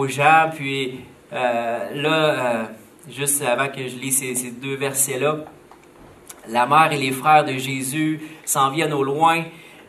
gens. 0.08 0.50
Puis 0.54 1.00
euh, 1.30 1.90
là, 1.92 2.70
juste 3.10 3.42
avant 3.42 3.68
que 3.68 3.86
je 3.86 3.96
lise 3.96 4.16
ces, 4.16 4.50
deux 4.52 4.76
versets-là, 4.76 5.44
la 6.48 6.66
mère 6.66 6.92
et 6.92 6.96
les 6.96 7.12
frères 7.12 7.44
de 7.44 7.52
Jésus 7.52 8.20
s'en 8.44 8.70
viennent 8.70 8.92
au 8.92 9.02
loin. 9.02 9.44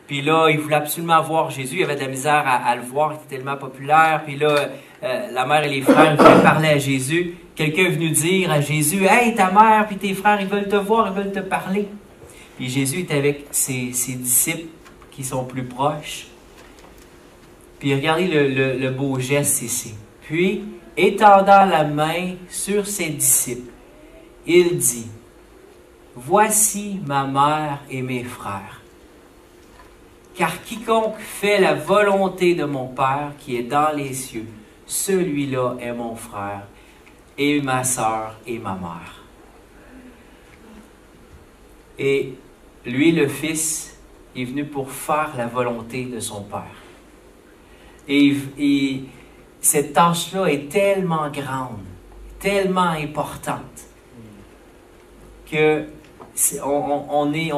Puis 0.06 0.22
là, 0.22 0.48
ils 0.48 0.58
voulaient 0.58 0.76
absolument 0.76 1.20
voir 1.22 1.50
Jésus. 1.50 1.76
Il 1.76 1.84
avait 1.84 1.96
de 1.96 2.00
la 2.00 2.08
misère 2.08 2.44
à, 2.46 2.74
le 2.74 2.82
voir, 2.82 3.12
il 3.12 3.16
était 3.16 3.36
tellement 3.36 3.56
populaire. 3.56 4.22
Puis 4.24 4.36
là, 4.36 4.68
euh, 5.02 5.30
la 5.32 5.46
mère 5.46 5.64
et 5.64 5.68
les 5.68 5.82
frères 5.82 6.16
voulaient 6.16 6.42
parler 6.42 6.68
à 6.68 6.78
Jésus. 6.78 7.36
Quelqu'un 7.54 7.82
est 7.82 7.90
venu 7.90 8.10
dire 8.10 8.50
à 8.50 8.60
Jésus 8.60 9.04
Hey, 9.04 9.34
ta 9.34 9.50
mère 9.50 9.86
puis 9.86 9.96
tes 9.96 10.14
frères, 10.14 10.40
ils 10.40 10.46
veulent 10.46 10.68
te 10.68 10.76
voir, 10.76 11.08
ils 11.08 11.22
veulent 11.22 11.32
te 11.32 11.40
parler. 11.40 11.88
Puis 12.56 12.68
Jésus 12.68 13.00
est 13.00 13.14
avec 13.14 13.46
ses, 13.50 13.92
ses 13.92 14.14
disciples 14.14 14.68
qui 15.10 15.24
sont 15.24 15.44
plus 15.44 15.64
proches. 15.64 16.28
Puis 17.78 17.94
regardez 17.94 18.26
le, 18.26 18.90
beau 18.90 19.18
geste 19.18 19.62
ici. 19.62 19.94
Puis, 20.22 20.64
étendant 20.96 21.64
la 21.64 21.84
main 21.84 22.34
sur 22.48 22.86
ses 22.86 23.10
disciples, 23.10 23.70
il 24.46 24.78
dit, 24.78 25.06
Voici 26.20 27.00
ma 27.06 27.26
mère 27.26 27.78
et 27.88 28.02
mes 28.02 28.24
frères. 28.24 28.80
Car 30.34 30.60
quiconque 30.62 31.18
fait 31.18 31.60
la 31.60 31.74
volonté 31.74 32.56
de 32.56 32.64
mon 32.64 32.88
Père 32.88 33.34
qui 33.38 33.56
est 33.56 33.62
dans 33.62 33.94
les 33.96 34.12
cieux, 34.12 34.46
celui-là 34.84 35.76
est 35.80 35.92
mon 35.92 36.16
frère, 36.16 36.66
et 37.36 37.60
ma 37.60 37.84
sœur 37.84 38.34
et 38.48 38.58
ma 38.58 38.74
mère. 38.74 39.22
Et 42.00 42.34
lui, 42.84 43.12
le 43.12 43.28
Fils, 43.28 43.96
est 44.34 44.44
venu 44.44 44.64
pour 44.64 44.90
faire 44.90 45.30
la 45.36 45.46
volonté 45.46 46.04
de 46.04 46.18
son 46.18 46.42
Père. 46.42 46.82
Et, 48.08 49.04
cette 49.60 49.92
tâche-là 49.92 50.46
est 50.46 50.68
tellement 50.68 51.28
grande, 51.30 51.84
tellement 52.40 52.90
importante, 52.90 53.86
que 55.50 55.86
on, 56.64 57.32
est, 57.32 57.50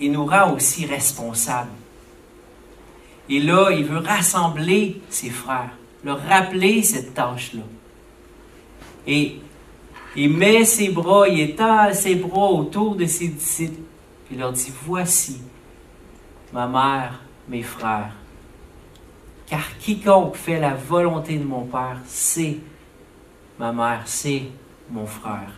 il 0.00 0.12
nous 0.12 0.26
rend 0.26 0.54
aussi 0.54 0.86
responsables. 0.86 1.70
Et 3.28 3.40
là, 3.40 3.70
il 3.70 3.84
veut 3.84 3.98
rassembler 3.98 5.00
ses 5.08 5.30
frères, 5.30 5.70
leur 6.04 6.20
rappeler 6.22 6.82
cette 6.82 7.14
tâche-là. 7.14 7.62
Et 9.06 9.36
il 10.16 10.36
met 10.36 10.64
ses 10.64 10.88
bras, 10.88 11.28
il 11.28 11.40
étend 11.40 11.92
ses 11.92 12.16
bras 12.16 12.50
autour 12.50 12.96
de 12.96 13.06
ses 13.06 13.28
disciples, 13.28 13.80
puis 14.26 14.34
il 14.34 14.38
leur 14.38 14.52
dit, 14.52 14.72
voici 14.84 15.40
ma 16.52 16.66
mère, 16.66 17.20
mes 17.48 17.62
frères 17.62 18.12
car 19.50 19.76
quiconque 19.78 20.36
fait 20.36 20.60
la 20.60 20.74
volonté 20.74 21.36
de 21.36 21.44
mon 21.44 21.64
Père, 21.64 21.98
c'est 22.06 22.58
ma 23.58 23.72
mère, 23.72 24.02
c'est 24.06 24.44
mon 24.88 25.06
frère, 25.06 25.50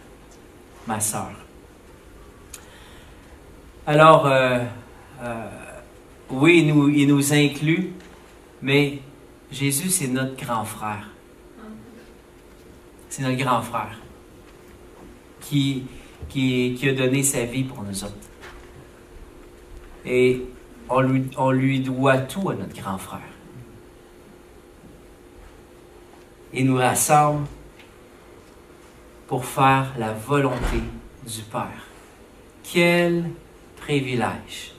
ma 0.86 0.98
soeur. 0.98 1.41
Alors, 3.86 4.26
euh, 4.26 4.64
euh, 5.22 5.48
oui, 6.30 6.60
il 6.60 6.74
nous, 6.74 6.88
il 6.88 7.32
inclut, 7.32 7.92
mais 8.60 9.00
Jésus, 9.50 9.90
c'est 9.90 10.08
notre 10.08 10.36
grand 10.36 10.64
frère. 10.64 11.08
C'est 13.08 13.22
notre 13.22 13.38
grand 13.38 13.60
frère 13.60 13.98
qui, 15.40 15.84
a 16.84 16.92
donné 16.92 17.22
sa 17.22 17.44
vie 17.44 17.64
pour 17.64 17.82
nous 17.82 18.04
autres. 18.04 18.14
Et 20.04 20.42
on 20.88 21.50
lui, 21.50 21.80
doit 21.80 22.18
tout 22.18 22.50
à 22.50 22.54
notre 22.54 22.74
grand 22.74 22.98
frère. 22.98 23.20
et 26.52 26.64
nous 26.64 26.76
rassemble 26.76 27.46
pour 29.26 29.44
faire 29.44 29.92
la 29.98 30.12
volonté 30.12 30.82
du 31.26 31.42
Père. 31.50 31.86
Quel 32.62 33.24
privilège, 33.84 34.72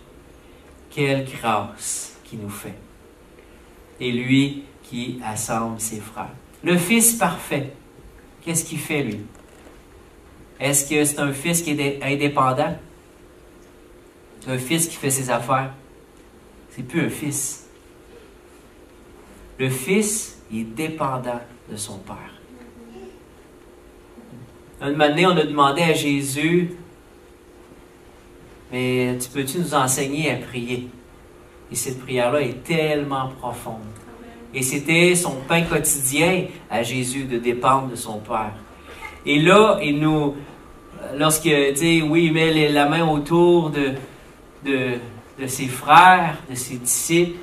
quelle 0.89 1.25
grâce 1.25 2.17
qui 2.23 2.37
nous 2.37 2.49
fait. 2.49 2.77
Et 3.99 4.11
lui 4.11 4.63
qui 4.83 5.19
assemble 5.23 5.79
ses 5.79 5.99
frères. 5.99 6.31
Le 6.63 6.77
Fils 6.77 7.13
parfait, 7.13 7.73
qu'est-ce 8.41 8.63
qu'il 8.63 8.79
fait 8.79 9.03
lui? 9.03 9.19
Est-ce 10.59 10.89
que 10.89 11.03
c'est 11.03 11.19
un 11.19 11.33
fils 11.33 11.61
qui 11.61 11.71
est 11.71 12.01
indépendant? 12.01 12.77
Un 14.47 14.57
fils 14.57 14.87
qui 14.87 14.95
fait 14.95 15.09
ses 15.09 15.29
affaires? 15.29 15.73
C'est 16.69 16.83
plus 16.83 17.01
un 17.05 17.09
fils. 17.09 17.67
Le 19.59 19.69
fils 19.69 20.37
est 20.53 20.63
dépendant 20.63 21.41
de 21.69 21.75
son 21.75 21.97
Père. 21.99 22.15
Un 24.81 24.91
moment 24.91 25.09
donné, 25.09 25.25
on 25.25 25.37
a 25.37 25.43
demandé 25.43 25.81
à 25.81 25.93
Jésus, 25.93 26.71
mais 28.73 29.15
tu 29.19 29.29
peux-tu 29.29 29.59
nous 29.59 29.75
enseigner 29.75 30.31
à 30.31 30.35
prier? 30.35 30.87
Et 31.71 31.75
cette 31.75 32.01
prière-là 32.01 32.41
est 32.41 32.63
tellement 32.63 33.29
profonde. 33.39 33.83
Et 34.51 34.63
c'était 34.63 35.13
son 35.13 35.35
pain 35.47 35.61
quotidien 35.61 36.45
à 36.71 36.81
Jésus 36.81 37.25
de 37.25 37.37
dépendre 37.37 37.89
de 37.89 37.95
son 37.95 38.17
Père. 38.17 38.53
Et 39.27 39.39
là, 39.39 39.77
il 39.83 39.99
nous, 39.99 40.35
lorsque, 41.15 41.43
tu 41.43 41.75
sais, 41.75 42.01
oui, 42.01 42.25
il 42.25 42.33
met 42.33 42.69
la 42.69 42.89
main 42.89 43.07
autour 43.07 43.69
de, 43.69 43.91
de, 44.65 44.93
de 45.39 45.47
ses 45.47 45.67
frères, 45.67 46.37
de 46.49 46.55
ses 46.55 46.77
disciples, 46.77 47.37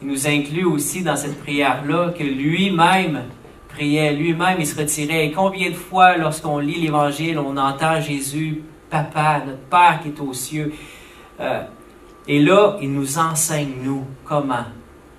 il 0.00 0.08
nous 0.08 0.28
inclut 0.28 0.64
aussi 0.64 1.02
dans 1.02 1.16
cette 1.16 1.40
prière-là 1.40 2.12
que 2.16 2.22
lui-même 2.22 3.22
priait, 3.68 4.12
lui-même 4.12 4.58
il 4.60 4.66
se 4.66 4.78
retirait. 4.78 5.26
Et 5.26 5.32
combien 5.32 5.70
de 5.70 5.74
fois, 5.74 6.16
lorsqu'on 6.16 6.58
lit 6.58 6.80
l'Évangile, 6.80 7.40
on 7.40 7.56
entend 7.56 8.00
Jésus, 8.00 8.62
Papa, 8.90 9.42
notre 9.46 9.62
Père 9.62 10.00
qui 10.02 10.08
est 10.08 10.20
aux 10.20 10.32
cieux. 10.32 10.72
Euh, 11.40 11.62
et 12.26 12.40
là, 12.40 12.76
il 12.80 12.92
nous 12.92 13.18
enseigne, 13.18 13.74
nous, 13.82 14.04
comment 14.24 14.64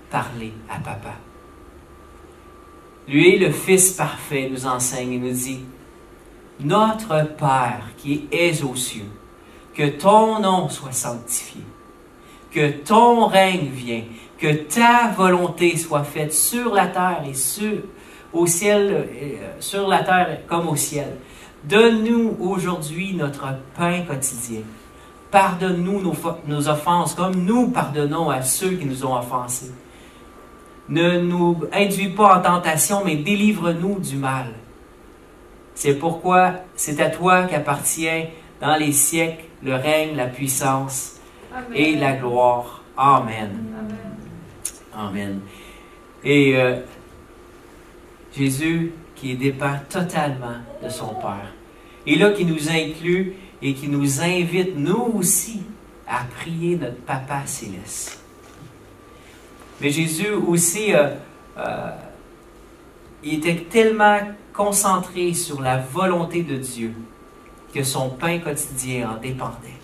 parler 0.10 0.54
à 0.70 0.80
Papa. 0.80 1.14
Lui, 3.08 3.38
le 3.38 3.52
Fils 3.52 3.92
parfait, 3.92 4.50
nous 4.52 4.66
enseigne 4.66 5.14
et 5.14 5.18
nous 5.20 5.32
dit, 5.32 5.64
Notre 6.60 7.36
Père 7.38 7.90
qui 7.98 8.28
es 8.32 8.64
aux 8.64 8.76
cieux, 8.76 9.12
que 9.76 9.90
ton 9.90 10.40
nom 10.40 10.70
soit 10.70 10.94
sanctifié, 10.94 11.62
que 12.52 12.72
ton 12.72 13.28
règne 13.28 13.68
vienne, 13.68 14.06
que 14.40 14.54
ta 14.54 15.12
volonté 15.16 15.78
soit 15.78 16.04
faite 16.04 16.34
sur 16.34 16.74
la 16.74 16.88
terre 16.88 17.24
et 17.30 17.34
sur, 17.34 17.84
au 18.34 18.48
ciel, 18.48 19.08
euh, 19.12 19.52
sur 19.60 19.88
la 19.88 20.04
terre 20.04 20.40
comme 20.48 20.68
au 20.68 20.76
ciel. 20.76 21.18
Donne-nous 21.68 22.38
aujourd'hui 22.40 23.14
notre 23.14 23.48
pain 23.76 24.02
quotidien. 24.02 24.62
Pardonne-nous 25.32 26.02
nos, 26.02 26.16
nos, 26.48 26.68
offenses 26.68 27.14
comme 27.16 27.44
nous 27.44 27.70
pardonnons 27.70 28.30
à 28.30 28.42
ceux 28.42 28.72
qui 28.72 28.86
nous 28.86 29.06
ont 29.06 29.18
offensés. 29.18 29.72
Ne 30.88 31.20
nous 31.20 31.64
induis 31.74 32.10
pas 32.10 32.38
en 32.38 32.42
tentation, 32.42 33.04
mais 33.04 33.16
délivre-nous 33.16 34.00
du 34.00 34.16
mal. 34.16 34.54
C'est 35.74 35.96
pourquoi 35.96 36.54
c'est 36.76 37.02
à 37.02 37.10
toi 37.10 37.44
qu'appartient 37.44 38.28
dans 38.62 38.76
les 38.76 38.92
siècles 38.92 39.46
le 39.64 39.76
règne, 39.76 40.16
la 40.16 40.28
puissance 40.28 41.20
et 41.74 41.96
la 41.96 42.14
gloire. 42.14 42.84
Amen. 42.96 43.66
Amen. 44.94 45.40
Et 46.24 46.56
euh, 46.56 46.78
Jésus 48.36 48.94
qui 49.16 49.36
dépend 49.36 49.80
totalement 49.90 50.58
de 50.84 50.90
son 50.90 51.16
Père. 51.16 51.55
Et 52.08 52.16
là, 52.16 52.32
qui 52.32 52.46
nous 52.46 52.70
inclut 52.70 53.34
et 53.62 53.74
qui 53.74 53.88
nous 53.88 54.22
invite, 54.22 54.78
nous 54.78 55.14
aussi, 55.16 55.62
à 56.08 56.24
prier 56.40 56.76
notre 56.76 56.98
Papa 56.98 57.44
céleste. 57.46 58.20
Mais 59.82 59.90
Jésus 59.90 60.30
aussi, 60.30 60.94
euh, 60.94 61.10
euh, 61.58 61.92
il 63.24 63.36
était 63.36 63.66
tellement 63.70 64.20
concentré 64.54 65.34
sur 65.34 65.62
la 65.62 65.78
volonté 65.78 66.44
de 66.44 66.58
Dieu 66.58 66.94
que 67.74 67.84
son 67.84 68.10
pain 68.10 68.40
quotidien 68.40 69.12
en 69.12 69.18
dépendait. 69.18 69.80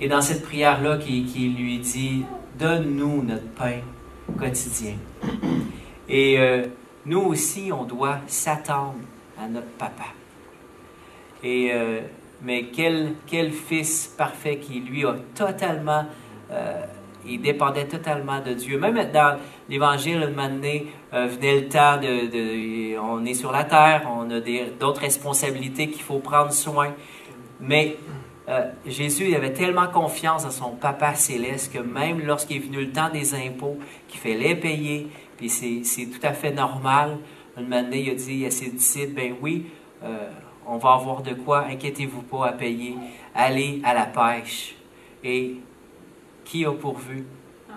Et 0.00 0.08
dans 0.08 0.20
cette 0.20 0.42
prière-là, 0.42 0.98
qui, 0.98 1.24
qui 1.24 1.50
lui 1.50 1.78
dit, 1.78 2.24
donne-nous 2.58 3.22
notre 3.22 3.46
pain 3.50 3.78
quotidien. 4.38 4.94
Et 6.08 6.38
euh, 6.38 6.66
nous 7.06 7.20
aussi, 7.20 7.70
on 7.72 7.84
doit 7.84 8.18
s'attendre 8.26 8.98
à 9.40 9.46
notre 9.46 9.68
papa. 9.78 10.06
Euh, 11.44 12.00
mais 12.42 12.66
quel, 12.72 13.14
fils 13.50 14.14
parfait 14.16 14.56
qui, 14.56 14.80
lui, 14.80 15.04
a 15.04 15.14
totalement, 15.34 16.04
euh, 16.50 16.84
il 17.26 17.40
dépendait 17.40 17.86
totalement 17.86 18.40
de 18.40 18.52
Dieu. 18.52 18.78
Même 18.78 19.10
dans 19.12 19.38
l'Évangile, 19.68 20.22
un 20.22 20.30
moment 20.30 20.48
donné, 20.48 20.86
venait 21.12 21.60
le 21.60 21.68
temps 21.68 21.98
de, 21.98 22.98
On 22.98 23.24
est 23.24 23.34
sur 23.34 23.52
la 23.52 23.64
terre, 23.64 24.08
on 24.10 24.28
a 24.30 24.40
d'autres 24.80 25.02
responsabilités 25.02 25.88
qu'il 25.88 26.02
faut 26.02 26.18
prendre 26.18 26.52
soin. 26.52 26.94
Mais 27.60 27.96
euh, 28.48 28.66
Jésus 28.86 29.28
il 29.28 29.36
avait 29.36 29.52
tellement 29.52 29.86
confiance 29.86 30.44
en 30.44 30.50
son 30.50 30.70
Papa 30.72 31.14
céleste 31.14 31.72
que 31.72 31.78
même 31.78 32.20
lorsqu'il 32.26 32.56
est 32.56 32.60
venu 32.66 32.84
le 32.84 32.90
temps 32.90 33.08
des 33.08 33.34
impôts, 33.34 33.78
qu'il 34.08 34.18
fallait 34.18 34.56
payer, 34.56 35.08
puis 35.36 35.48
c'est 35.48 36.06
tout 36.06 36.26
à 36.26 36.32
fait 36.32 36.50
normal. 36.50 37.18
Un 37.56 37.62
moment 37.62 37.82
donné, 37.82 38.00
il 38.00 38.10
a 38.10 38.14
dit 38.14 38.44
à 38.44 38.50
ses 38.50 38.70
disciples, 38.70 39.12
ben 39.12 39.34
oui, 39.40 39.66
euh, 40.02 40.28
on 40.72 40.78
va 40.78 40.94
avoir 40.94 41.22
de 41.22 41.34
quoi, 41.34 41.66
inquiétez-vous 41.66 42.22
pas 42.22 42.46
à 42.46 42.52
payer, 42.52 42.96
allez 43.34 43.82
à 43.84 43.92
la 43.92 44.06
pêche. 44.06 44.74
Et 45.22 45.56
qui 46.46 46.64
a 46.64 46.72
pourvu? 46.72 47.26
Uh-huh. 47.68 47.74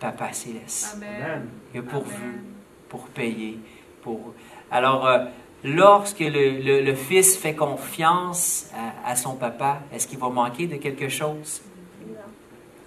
Papa 0.00 0.32
céleste. 0.32 0.96
Amen. 0.96 1.48
Il 1.72 1.80
a 1.80 1.82
pourvu 1.84 2.42
pour 2.88 3.06
payer. 3.06 3.60
Pour... 4.02 4.34
Alors, 4.72 5.06
euh, 5.06 5.24
lorsque 5.62 6.18
le, 6.18 6.94
fils 6.94 7.38
fait 7.38 7.54
confiance 7.54 8.70
à, 9.04 9.14
son 9.14 9.36
papa, 9.36 9.82
est-ce 9.92 10.08
qu'il 10.08 10.18
va 10.18 10.28
manquer 10.28 10.66
de 10.66 10.76
quelque 10.76 11.08
chose? 11.08 11.62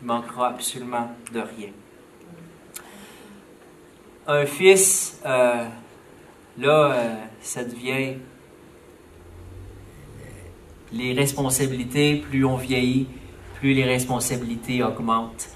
Il 0.01 0.05
manquera 0.05 0.49
absolument 0.49 1.09
de 1.31 1.39
rien. 1.39 1.69
Un 4.27 4.45
fils, 4.45 5.21
euh, 5.25 5.65
là, 6.57 6.91
euh, 6.91 7.15
ça 7.39 7.63
devient 7.63 8.15
les 10.93 11.13
responsabilités, 11.13 12.23
plus 12.29 12.45
on 12.45 12.55
vieillit, 12.55 13.07
plus 13.59 13.73
les 13.73 13.83
responsabilités 13.83 14.83
augmentent. 14.83 15.49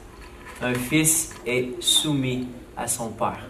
Un 0.61 0.73
fils 0.73 1.33
est 1.45 1.81
soumis 1.81 2.47
à 2.75 2.87
son 2.87 3.09
père. 3.09 3.49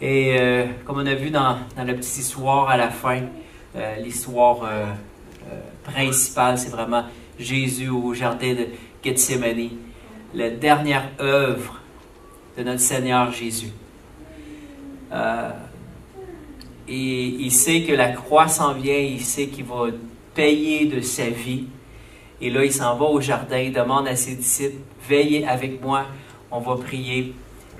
Et 0.00 0.36
euh, 0.40 0.66
comme 0.84 0.98
on 0.98 1.06
a 1.06 1.14
vu 1.14 1.30
dans, 1.30 1.58
dans 1.76 1.84
la 1.84 1.94
petite 1.94 2.18
histoire 2.18 2.70
à 2.70 2.76
la 2.76 2.88
fin, 2.88 3.22
euh, 3.76 3.96
l'histoire 3.96 4.60
euh, 4.64 4.86
principale, 5.84 6.58
c'est 6.58 6.70
vraiment 6.70 7.04
Jésus 7.38 7.90
au 7.90 8.14
jardin 8.14 8.54
de 8.54 8.66
Gethsemane, 9.04 9.70
la 10.34 10.50
dernière 10.50 11.10
œuvre 11.20 11.80
de 12.56 12.62
notre 12.62 12.80
Seigneur 12.80 13.30
Jésus. 13.32 13.72
Et 16.90 17.36
il 17.38 17.52
sait 17.52 17.82
que 17.82 17.92
la 17.92 18.08
croix 18.08 18.48
s'en 18.48 18.72
vient, 18.74 18.98
il 18.98 19.20
sait 19.20 19.46
qu'il 19.46 19.64
va 19.64 19.86
payer 20.34 20.86
de 20.86 21.00
sa 21.00 21.30
vie. 21.30 21.66
Et 22.40 22.50
là, 22.50 22.64
il 22.64 22.72
s'en 22.72 22.96
va 22.96 23.04
au 23.04 23.20
jardin, 23.20 23.58
il 23.58 23.72
demande 23.72 24.08
à 24.08 24.16
ses 24.16 24.34
disciples, 24.34 24.78
veillez 25.08 25.46
avec 25.46 25.80
moi, 25.80 26.06
on 26.50 26.58
va 26.58 26.74
prier. 26.76 27.32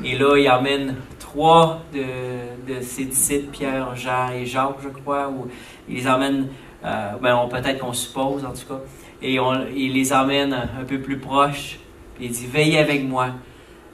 Et 0.05 0.17
là, 0.17 0.37
il 0.37 0.49
emmène 0.49 0.95
trois 1.19 1.83
de, 1.93 2.81
ses 2.83 3.07
disciples, 3.07 3.51
Pierre, 3.51 3.97
Jean 3.97 4.31
et 4.31 4.47
Jacques, 4.47 4.79
je 4.81 4.89
crois, 4.89 5.29
où 5.29 5.49
il 5.89 5.97
les 5.97 6.09
emmène, 6.09 6.47
euh, 6.85 7.13
ben, 7.21 7.49
peut-être 7.51 7.81
qu'on 7.81 7.93
suppose 7.93 8.45
en 8.45 8.53
tout 8.53 8.67
cas, 8.69 8.81
et 9.23 9.39
il 9.75 9.93
les 9.93 10.13
emmène 10.13 10.53
un 10.53 10.85
peu 10.85 11.01
plus 11.01 11.19
proches. 11.19 11.79
Il 12.21 12.31
dit 12.31 12.47
Veillez 12.47 12.79
avec 12.79 13.07
moi. 13.07 13.31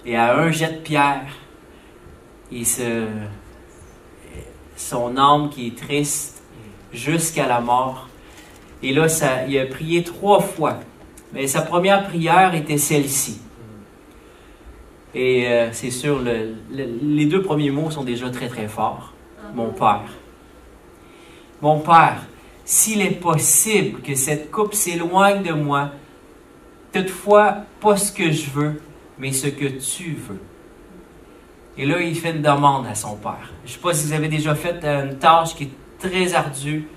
Et 0.05 0.14
à 0.14 0.38
un 0.38 0.50
jet 0.52 0.72
de 0.72 0.79
pierre, 0.79 1.26
il 2.52 2.66
se, 2.66 3.07
son 4.76 5.16
âme 5.16 5.50
qui 5.50 5.68
est 5.68 5.76
triste 5.76 6.42
jusqu'à 6.92 7.46
la 7.46 7.60
mort. 7.60 8.08
Et 8.82 8.92
là, 8.92 9.08
ça, 9.08 9.46
il 9.46 9.58
a 9.58 9.66
prié 9.66 10.04
trois 10.04 10.40
fois. 10.40 10.78
Mais 11.32 11.46
sa 11.46 11.62
première 11.62 12.06
prière 12.06 12.54
était 12.54 12.78
celle-ci. 12.78 13.40
Et 15.14 15.48
euh, 15.48 15.72
c'est 15.72 15.90
sûr, 15.90 16.20
les 16.70 17.26
deux 17.26 17.42
premiers 17.42 17.70
mots 17.70 17.90
sont 17.90 18.04
déjà 18.04 18.30
très 18.30 18.48
très 18.48 18.68
forts. 18.68 19.12
Mon 19.54 19.70
Père. 19.70 20.12
Mon 21.62 21.80
Père, 21.80 22.26
s'il 22.64 23.00
est 23.00 23.18
possible 23.18 24.02
que 24.02 24.14
cette 24.14 24.50
coupe 24.50 24.74
s'éloigne 24.74 25.42
de 25.42 25.52
moi, 25.52 25.90
toutefois 26.92 27.64
pas 27.80 27.96
ce 27.96 28.12
que 28.12 28.30
je 28.30 28.50
veux, 28.50 28.82
mais 29.18 29.32
ce 29.32 29.46
que 29.46 29.66
tu 29.66 30.16
veux. 30.28 30.40
Et 31.78 31.84
là, 31.84 32.00
il 32.00 32.14
fait 32.16 32.30
une 32.30 32.42
demande 32.42 32.86
à 32.86 32.94
son 32.94 33.16
père. 33.16 33.52
Je 33.64 33.70
ne 33.70 33.74
sais 33.74 33.80
pas 33.80 33.92
si 33.92 34.06
vous 34.06 34.12
avez 34.14 34.28
déjà 34.28 34.54
fait 34.54 34.82
euh, 34.84 35.10
une 35.10 35.18
tâche 35.18 35.54
qui 35.54 35.64
est 35.64 35.70
très 35.98 36.34
ardue. 36.34 36.88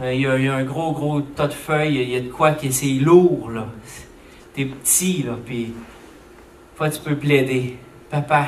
Euh, 0.00 0.14
il, 0.14 0.22
y 0.22 0.26
a, 0.26 0.54
un 0.54 0.64
gros, 0.64 0.92
gros 0.92 1.20
tas 1.20 1.48
de 1.48 1.52
feuilles. 1.52 1.96
Il 1.96 2.10
y 2.10 2.16
a 2.16 2.20
de 2.20 2.28
quoi 2.28 2.52
qui 2.52 2.72
c'est 2.72 2.86
lourd, 2.86 3.50
là. 3.50 3.66
T'es 4.54 4.64
petit, 4.64 5.22
là, 5.22 5.36
puis... 5.44 5.74
Fois, 6.76 6.90
tu 6.90 7.00
peux 7.00 7.16
plaider. 7.16 7.76
Papa, 8.08 8.46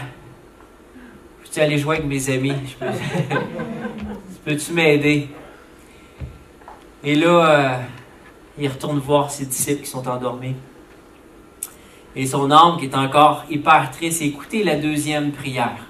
peux-tu 1.42 1.61
aller 1.61 1.76
jouer 1.78 1.96
avec 1.96 2.09
mes 2.09 2.30
amis? 2.30 2.54
Peux-tu 4.44 4.72
m'aider? 4.72 5.28
Et 7.02 7.14
là, 7.16 7.28
euh, 7.28 7.76
il 8.56 8.68
retourne 8.68 8.98
voir 9.00 9.30
ses 9.30 9.46
disciples 9.46 9.83
qui 9.83 9.90
sont 9.90 10.06
endormis. 10.09 10.54
Et 12.16 12.27
son 12.27 12.51
âme 12.51 12.77
qui 12.79 12.87
est 12.87 12.94
encore 12.94 13.44
hyper 13.49 13.90
triste. 13.90 14.23
Écoutez 14.23 14.64
la 14.64 14.77
deuxième 14.77 15.33
prière. 15.33 15.87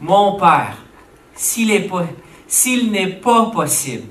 Mon 0.00 0.36
Père, 0.38 0.76
s'il 1.34 1.68
n'est 1.68 1.80
pas, 1.80 2.06
pas 3.22 3.50
possible, 3.50 4.04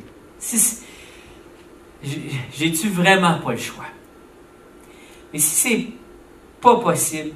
j'ai-tu 2.54 2.89
vraiment 2.89 3.39
pas 3.39 3.52
le 3.52 3.58
choix? 3.58 3.86
Mais 5.34 5.39
si 5.39 5.56
c'est 5.56 5.88
pas 6.62 6.78
possible, 6.78 7.32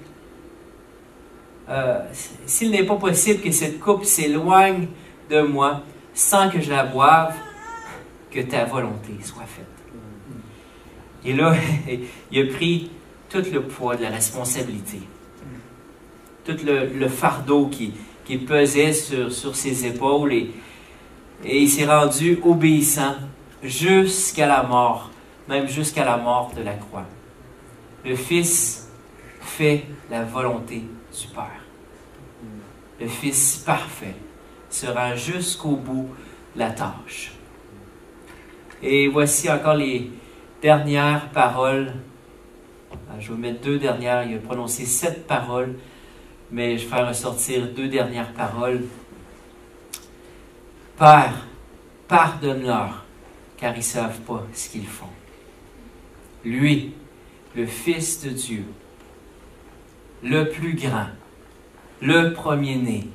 euh, 1.70 2.00
s'il 2.46 2.72
n'est 2.72 2.86
pas 2.86 2.96
possible 2.96 3.42
que 3.42 3.52
cette 3.52 3.80
coupe 3.80 4.04
s'éloigne 4.04 4.88
de 5.30 5.42
moi 5.42 5.84
sans 6.14 6.50
que 6.50 6.60
je 6.60 6.72
la 6.72 6.86
boive, 6.86 7.36
que 8.32 8.42
ta 8.42 8.66
volonté 8.66 9.14
soit 9.24 9.46
faite. 9.46 9.66
Et 11.26 11.34
là, 11.34 11.54
il 12.32 12.40
a 12.40 12.54
pris 12.54 12.90
tout 13.30 13.44
le 13.52 13.62
poids 13.62 13.96
de 13.96 14.04
la 14.04 14.10
responsabilité, 14.10 15.00
tout 16.44 16.58
le, 16.66 17.08
fardeau 17.08 17.68
qui, 17.68 17.94
qui 18.26 18.38
pesait 18.38 18.94
sur, 18.94 19.32
sur, 19.32 19.56
ses 19.56 19.86
épaules 19.86 20.34
et, 20.34 20.52
et 21.46 21.62
il 21.62 21.70
s'est 21.70 21.86
rendu 21.86 22.40
obéissant 22.44 23.16
jusqu'à 23.64 24.48
la 24.48 24.64
mort, 24.64 25.12
même 25.48 25.68
jusqu'à 25.68 26.06
la 26.06 26.18
mort 26.18 26.52
de 26.56 26.64
la 26.64 26.74
croix. 26.74 27.06
Le 28.06 28.16
Fils 28.16 28.90
fait 29.42 29.86
la 30.10 30.24
volonté 30.24 30.78
du 30.78 31.28
Père. 31.34 31.62
Le 33.00 33.08
Fils 33.08 33.58
parfait 33.66 34.16
sera 34.70 35.16
jusqu'au 35.16 35.76
bout 35.76 36.10
la 36.56 36.72
tâche. 36.72 37.34
Et 38.82 39.08
voici 39.08 39.50
encore 39.50 39.76
les 39.76 40.12
dernières 40.62 41.30
paroles. 41.30 41.94
Ah, 42.92 43.20
je 43.20 43.28
vais 43.28 43.34
vous 43.34 43.40
mettre 43.40 43.62
deux 43.62 43.80
dernières. 43.80 44.24
Il 44.24 44.36
a 44.36 44.40
prononcé 44.40 44.86
sept 44.86 45.28
paroles, 45.28 45.76
mais 46.52 46.78
je 46.78 46.84
vais 46.84 46.90
faire 46.90 47.08
ressortir 47.08 47.68
deux 47.74 47.88
dernières 47.88 48.34
paroles. 48.34 48.86
Père, 50.98 51.46
pardonne-leur, 52.08 53.06
car 53.58 53.74
ils 53.74 53.78
ne 53.78 53.84
savent 53.84 54.20
pas 54.22 54.46
ce 54.54 54.70
qu'ils 54.70 54.88
font. 54.88 55.06
Lui, 56.44 56.94
le 57.56 57.66
Fils 57.66 58.22
de 58.24 58.30
Dieu, 58.30 58.66
le 60.24 60.50
plus 60.50 60.76
grand, 60.76 61.08
le 62.02 62.34
premier-né, 62.34 63.08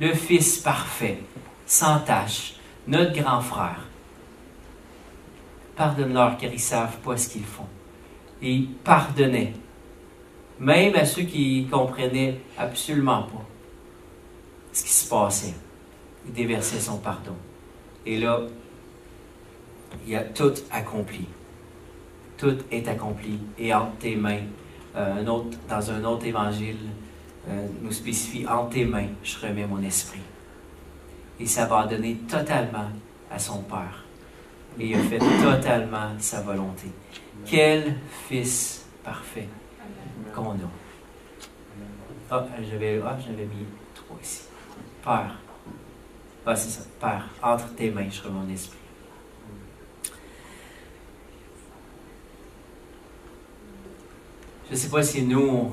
le 0.00 0.12
Fils 0.14 0.58
parfait, 0.58 1.18
sans 1.66 2.00
tache, 2.00 2.54
notre 2.86 3.12
grand 3.12 3.40
frère, 3.40 3.86
Pardonne-leur 5.76 6.38
car 6.38 6.50
ils 6.50 6.54
ne 6.54 6.60
savent 6.60 6.96
pas 6.98 7.16
ce 7.18 7.28
qu'ils 7.28 7.44
font. 7.44 7.68
Il 8.42 8.68
pardonnait, 8.84 9.52
même 10.60 10.94
à 10.94 11.04
ceux 11.04 11.22
qui 11.22 11.66
comprenaient 11.70 12.38
absolument 12.58 13.22
pas 13.22 13.46
ce 14.76 14.84
qui 14.84 14.92
se 14.92 15.08
passait. 15.08 15.54
Il 16.26 16.32
déversait 16.34 16.80
son 16.80 16.98
pardon. 16.98 17.34
Et 18.04 18.18
là, 18.18 18.40
il 20.06 20.14
a 20.14 20.22
tout 20.22 20.52
accompli. 20.70 21.26
Tout 22.36 22.58
est 22.70 22.86
accompli. 22.86 23.38
Et 23.58 23.72
entre 23.72 23.96
tes 23.96 24.16
mains, 24.16 24.42
euh, 24.94 25.24
dans 25.24 25.90
un 25.90 26.04
autre 26.04 26.26
évangile, 26.26 26.76
euh, 27.48 27.66
nous 27.80 27.92
spécifie 27.92 28.46
entre 28.46 28.70
tes 28.70 28.84
mains, 28.84 29.08
je 29.22 29.38
remets 29.38 29.66
mon 29.66 29.82
esprit. 29.82 30.20
Il 31.40 31.48
s'est 31.48 31.60
abandonné 31.60 32.16
totalement 32.28 32.90
à 33.30 33.38
son 33.38 33.62
Père 33.62 34.05
et 34.78 34.86
il 34.88 34.94
a 34.94 35.02
fait 35.02 35.18
totalement 35.18 36.10
sa 36.18 36.40
volonté. 36.42 36.88
Quel 37.44 37.96
Fils 38.28 38.86
parfait 39.04 39.48
qu'on 40.34 40.50
a. 40.50 40.70
Ah, 42.30 42.44
j'avais 42.68 43.00
ah, 43.04 43.16
mis 43.28 43.66
trois 43.94 44.18
ici. 44.22 44.42
Père. 45.02 45.38
Ah, 46.44 46.56
c'est 46.56 46.70
ça. 46.70 46.86
Père, 47.00 47.28
entre 47.42 47.72
tes 47.74 47.90
mains, 47.90 48.08
je 48.10 48.28
mon 48.28 48.48
esprit. 48.52 48.78
Je 54.66 54.72
ne 54.72 54.76
sais 54.76 54.88
pas 54.88 55.02
si 55.02 55.22
nous, 55.22 55.72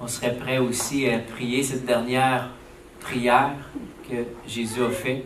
on 0.00 0.06
serait 0.06 0.36
prêts 0.36 0.58
aussi 0.58 1.08
à 1.08 1.18
prier 1.18 1.64
cette 1.64 1.84
dernière 1.84 2.50
prière 3.00 3.56
que 4.08 4.24
Jésus 4.46 4.84
a 4.84 4.90
faite. 4.90 5.24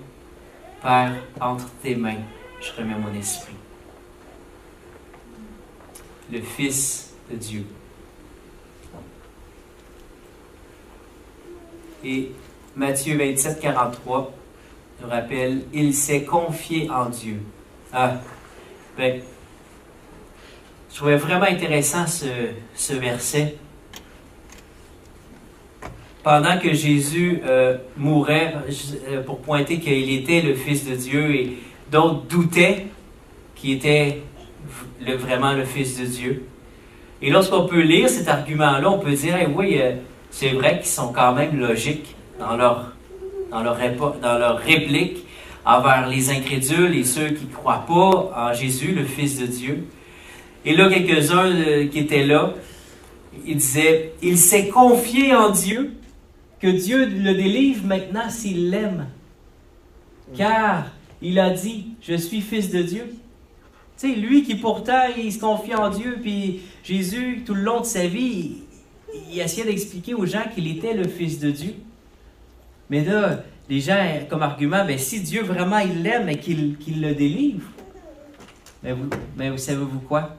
Père, 0.82 1.14
entre 1.40 1.68
tes 1.82 1.94
mains, 1.94 2.22
je 2.60 2.72
remets 2.72 2.94
mon 2.94 3.12
esprit. 3.18 3.54
Le 6.30 6.40
Fils 6.40 7.14
de 7.30 7.36
Dieu. 7.36 7.66
Et 12.04 12.32
Matthieu 12.76 13.16
27, 13.16 13.60
43 13.60 14.32
nous 15.00 15.08
rappelle, 15.08 15.62
il 15.72 15.94
s'est 15.94 16.24
confié 16.24 16.88
en 16.90 17.06
Dieu. 17.06 17.40
Ah, 17.92 18.20
ben, 18.96 19.20
je 20.90 20.96
trouvais 20.96 21.16
vraiment 21.16 21.46
intéressant 21.46 22.06
ce, 22.06 22.26
ce 22.74 22.92
verset 22.94 23.56
pendant 26.22 26.58
que 26.58 26.72
Jésus 26.72 27.40
euh, 27.46 27.76
mourait 27.96 28.54
euh, 29.08 29.22
pour 29.22 29.38
pointer 29.38 29.78
qu'il 29.78 30.12
était 30.12 30.40
le 30.40 30.54
Fils 30.54 30.88
de 30.88 30.94
Dieu 30.94 31.34
et 31.34 31.58
d'autres 31.90 32.22
doutaient 32.28 32.86
qu'il 33.54 33.72
était 33.72 34.22
vraiment 35.00 35.52
le 35.52 35.64
Fils 35.64 35.98
de 35.98 36.04
Dieu. 36.04 36.44
Et 37.22 37.30
lorsqu'on 37.30 37.66
peut 37.66 37.80
lire 37.80 38.08
cet 38.08 38.28
argument-là, 38.28 38.90
on 38.90 38.98
peut 38.98 39.12
dire, 39.12 39.36
oui, 39.56 39.78
euh, 39.80 39.94
c'est 40.30 40.50
vrai 40.50 40.78
qu'ils 40.78 40.90
sont 40.90 41.12
quand 41.12 41.32
même 41.32 41.58
logiques 41.58 42.14
dans 42.38 42.56
leur, 42.56 42.92
dans, 43.50 43.62
leur, 43.62 43.76
réplique 44.58 45.24
envers 45.64 46.08
les 46.08 46.30
incrédules 46.30 46.96
et 46.96 47.04
ceux 47.04 47.30
qui 47.30 47.46
ne 47.46 47.52
croient 47.52 47.84
pas 47.86 48.50
en 48.50 48.52
Jésus, 48.52 48.92
le 48.92 49.04
Fils 49.04 49.38
de 49.40 49.46
Dieu. 49.46 49.84
Et 50.64 50.76
là, 50.76 50.88
quelques-uns 50.88 51.86
qui 51.90 51.98
étaient 51.98 52.26
là, 52.26 52.52
ils 53.46 53.56
disaient, 53.56 54.12
il 54.22 54.36
s'est 54.36 54.68
confié 54.68 55.34
en 55.34 55.50
Dieu 55.50 55.92
que 56.60 56.66
Dieu 56.66 57.06
le 57.06 57.34
délivre 57.34 57.86
maintenant 57.86 58.28
s'il 58.28 58.70
l'aime. 58.70 59.06
Car 60.36 60.90
il 61.22 61.38
a 61.38 61.50
dit, 61.50 61.88
je 62.02 62.14
suis 62.14 62.40
fils 62.40 62.70
de 62.70 62.82
Dieu. 62.82 63.04
Tu 63.98 64.08
sais, 64.08 64.14
lui 64.14 64.44
qui 64.44 64.54
pourtant, 64.54 65.06
il 65.16 65.32
se 65.32 65.40
confie 65.40 65.74
en 65.74 65.90
Dieu, 65.90 66.18
puis 66.22 66.60
Jésus, 66.84 67.42
tout 67.44 67.54
le 67.54 67.62
long 67.62 67.80
de 67.80 67.86
sa 67.86 68.06
vie, 68.06 68.58
il, 69.30 69.40
essayait 69.40 69.66
d'expliquer 69.66 70.14
aux 70.14 70.26
gens 70.26 70.44
qu'il 70.54 70.68
était 70.68 70.94
le 70.94 71.08
fils 71.08 71.40
de 71.40 71.50
Dieu. 71.50 71.74
Mais 72.90 73.04
là, 73.04 73.42
les 73.68 73.80
gens, 73.80 73.96
comme 74.30 74.42
argument, 74.42 74.84
ben, 74.84 74.98
si 74.98 75.20
Dieu 75.20 75.42
vraiment 75.42 75.78
il 75.78 76.02
l'aime 76.02 76.28
et 76.28 76.38
qu'il 76.38 76.76
le 77.00 77.14
délivre, 77.14 77.68
mais 78.82 78.92
ben, 78.92 78.98
vous, 78.98 79.10
ben, 79.36 79.50
vous 79.50 79.58
savez-vous 79.58 80.00
quoi? 80.00 80.36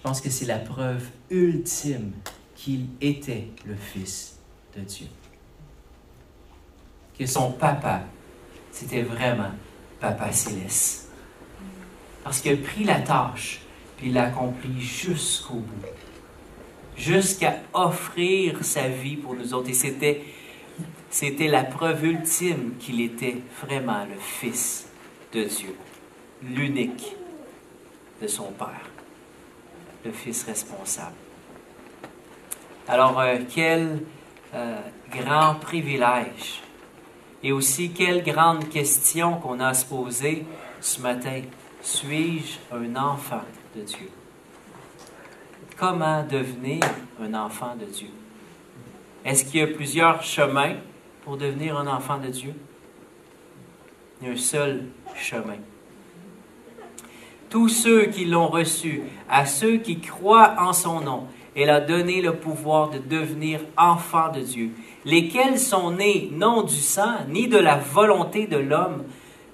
Je 0.00 0.08
pense 0.08 0.22
que 0.22 0.30
c'est 0.30 0.46
la 0.46 0.58
preuve 0.58 1.10
ultime 1.28 2.12
qu'il 2.54 2.86
était 3.02 3.48
le 3.66 3.74
Fils 3.74 4.38
de 4.74 4.80
Dieu. 4.80 5.08
Que 7.18 7.26
son 7.26 7.52
papa, 7.52 8.04
c'était 8.72 9.02
vraiment 9.02 9.50
Papa 10.00 10.32
Céleste. 10.32 11.10
Parce 12.24 12.40
qu'il 12.40 12.54
a 12.54 12.56
pris 12.56 12.84
la 12.84 13.00
tâche, 13.00 13.60
puis 13.98 14.10
l'a 14.10 14.28
accomplie 14.28 14.80
jusqu'au 14.80 15.56
bout. 15.56 15.86
Jusqu'à 16.96 17.58
offrir 17.74 18.64
sa 18.64 18.88
vie 18.88 19.16
pour 19.16 19.34
nous 19.34 19.52
autres. 19.52 19.68
Et 19.68 19.74
c'était 21.10 21.48
la 21.48 21.64
preuve 21.64 22.06
ultime 22.06 22.72
qu'il 22.78 23.02
était 23.02 23.36
vraiment 23.62 24.06
le 24.06 24.18
Fils 24.18 24.86
de 25.34 25.44
Dieu, 25.44 25.76
l'unique 26.42 27.16
de 28.22 28.26
son 28.26 28.50
Père 28.52 28.89
le 30.04 30.12
Fils 30.12 30.44
responsable. 30.44 31.16
Alors, 32.88 33.20
euh, 33.20 33.38
quel 33.54 34.00
euh, 34.54 34.76
grand 35.10 35.54
privilège 35.54 36.62
et 37.42 37.52
aussi 37.52 37.92
quelle 37.92 38.22
grande 38.22 38.68
question 38.68 39.34
qu'on 39.36 39.60
a 39.60 39.68
à 39.68 39.74
se 39.74 39.86
poser 39.86 40.44
ce 40.80 41.00
matin. 41.00 41.42
Suis-je 41.82 42.58
un 42.76 42.96
enfant 42.96 43.42
de 43.74 43.82
Dieu? 43.82 44.10
comment 45.80 46.22
devenir 46.22 46.82
un 47.20 47.32
enfant 47.32 47.74
de 47.74 47.86
Dieu? 47.86 48.10
Est-ce 49.24 49.46
qu'il 49.46 49.60
y 49.60 49.62
a 49.62 49.66
plusieurs 49.66 50.22
chemins 50.22 50.76
pour 51.24 51.38
devenir 51.38 51.78
un 51.78 51.86
enfant 51.86 52.18
de 52.18 52.28
Dieu? 52.28 52.54
Il 54.20 54.28
y 54.28 54.30
a 54.30 54.34
un 54.34 54.36
seul 54.36 54.84
chemin. 55.16 55.56
Tous 57.50 57.68
ceux 57.68 58.06
qui 58.06 58.24
l'ont 58.24 58.46
reçu, 58.46 59.02
à 59.28 59.44
ceux 59.44 59.78
qui 59.78 59.98
croient 59.98 60.54
en 60.58 60.72
son 60.72 61.00
nom, 61.00 61.26
elle 61.56 61.70
a 61.70 61.80
donné 61.80 62.22
le 62.22 62.36
pouvoir 62.36 62.90
de 62.90 62.98
devenir 62.98 63.60
enfants 63.76 64.30
de 64.30 64.40
Dieu, 64.40 64.70
lesquels 65.04 65.58
sont 65.58 65.90
nés 65.90 66.30
non 66.32 66.62
du 66.62 66.76
sang, 66.76 67.26
ni 67.28 67.48
de 67.48 67.58
la 67.58 67.76
volonté 67.76 68.46
de 68.46 68.56
l'homme, 68.56 69.04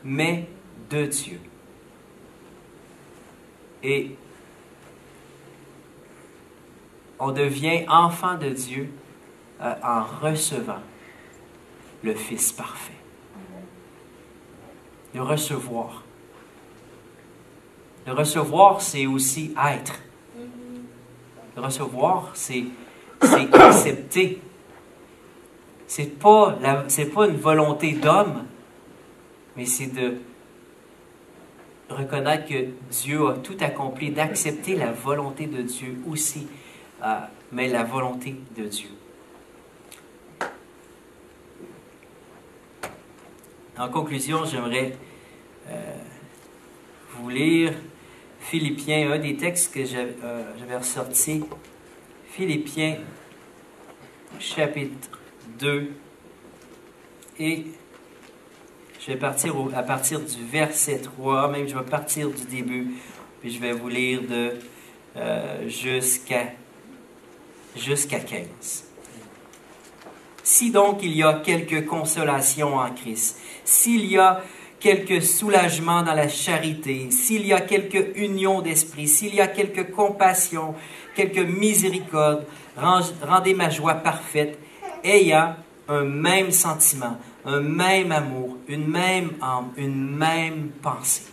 mais 0.05 0.47
de 0.91 1.07
Dieu. 1.07 1.41
Et 3.83 4.15
on 7.19 7.33
devient 7.33 7.87
enfant 7.89 8.37
de 8.37 8.51
Dieu 8.51 8.91
euh, 9.63 9.73
en 9.83 10.05
recevant 10.23 10.83
le 12.03 12.15
Fils 12.15 12.53
parfait. 12.53 12.93
De 15.15 15.21
recevoir. 15.21 16.06
Le 18.07 18.13
recevoir, 18.13 18.81
c'est 18.81 19.07
aussi 19.07 19.53
être. 19.73 19.99
Le 21.57 21.63
recevoir, 21.63 22.31
c'est 22.35 22.65
accepter. 23.53 24.41
C'est 25.89 26.19
pas, 26.19 26.57
pas 27.15 27.27
une 27.27 27.37
volonté 27.37 27.93
d'homme, 27.93 28.45
mais 29.57 29.67
c'est 29.67 29.87
de 29.87 30.19
reconnaître 31.89 32.49
que 32.49 32.67
Dieu 32.91 33.29
a 33.29 33.35
tout 33.35 33.57
accompli, 33.61 34.11
d'accepter 34.11 34.77
la 34.77 34.93
volonté 34.93 35.47
de 35.47 35.63
Dieu 35.63 35.99
aussi, 36.09 36.47
euh, 37.05 37.19
mais 37.53 37.69
la 37.69 37.85
volonté 37.85 38.37
de 38.57 38.65
Dieu. 38.65 38.91
En 43.79 43.89
conclusion, 43.89 44.45
j'aimerais 44.45 44.97
euh, 45.69 45.97
vous 47.13 47.29
lire 47.29 47.75
Philippiens, 48.49 49.11
un 49.11 49.19
des 49.19 49.37
textes 49.37 49.75
que 49.75 49.81
euh, 49.81 50.43
j'avais 50.57 50.77
ressorti. 50.77 51.43
Philippiens, 52.31 52.99
chapitre 54.39 55.19
2. 55.59 55.91
Et 57.41 57.65
je 59.01 59.07
vais 59.09 59.19
partir 59.19 59.55
à 59.75 59.83
partir 59.83 60.21
du 60.21 60.45
verset 60.45 61.01
3, 61.01 61.51
même 61.51 61.67
je 61.67 61.77
vais 61.77 61.85
partir 61.85 62.31
du 62.31 62.45
début, 62.45 62.95
puis 63.41 63.51
je 63.53 63.61
vais 63.61 63.73
vous 63.73 63.89
lire 63.89 64.23
de 64.23 64.53
euh, 65.17 65.69
jusqu'à 65.69 66.53
jusqu'à 67.77 68.21
15. 68.21 68.85
Si 70.45 70.71
donc 70.71 71.01
il 71.03 71.17
y 71.17 71.25
a 71.25 71.35
quelque 71.45 71.81
consolation 71.81 72.77
en 72.77 72.91
Christ, 72.91 73.41
s'il 73.65 74.07
y 74.07 74.19
a 74.19 74.41
quelque 74.87 75.19
soulagement 75.19 76.05
dans 76.05 76.15
la 76.15 76.29
charité, 76.29 77.11
s'il 77.11 77.45
y 77.45 77.53
a 77.53 77.61
quelque 77.61 78.17
union 78.17 78.63
d'esprit, 78.63 79.09
s'il 79.09 79.35
y 79.35 79.41
a 79.41 79.49
quelque 79.49 79.81
compassion, 79.81 80.77
quelque 81.17 81.41
miséricorde, 81.41 82.47
rendez 82.77 83.53
ma 83.53 83.69
joie 83.69 83.95
parfaite, 83.95 84.61
ayant 85.03 85.57
un 85.89 86.05
même 86.05 86.53
sentiment, 86.53 87.19
un 87.45 87.61
même 87.61 88.13
amour, 88.13 88.59
une 88.69 88.87
même 88.87 89.33
âme, 89.43 89.73
une 89.77 90.17
même 90.17 90.69
pensée. 90.81 91.33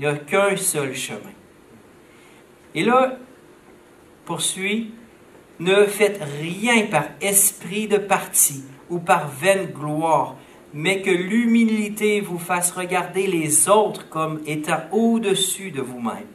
Il 0.00 0.02
n'y 0.02 0.06
a 0.06 0.16
qu'un 0.16 0.56
seul 0.56 0.92
chemin. 0.92 1.36
Et 2.74 2.82
là, 2.82 3.16
poursuit, 4.24 4.92
ne 5.60 5.84
faites 5.84 6.20
rien 6.40 6.86
par 6.86 7.04
esprit 7.20 7.86
de 7.86 7.98
parti 7.98 8.64
ou 8.90 8.98
par 8.98 9.28
vaine 9.28 9.66
gloire, 9.66 10.34
mais 10.74 11.02
que 11.02 11.10
l'humilité 11.10 12.20
vous 12.20 12.38
fasse 12.38 12.70
regarder 12.70 13.26
les 13.26 13.68
autres 13.68 14.08
comme 14.08 14.40
étant 14.46 14.80
au-dessus 14.90 15.70
de 15.70 15.82
vous-même. 15.82 16.26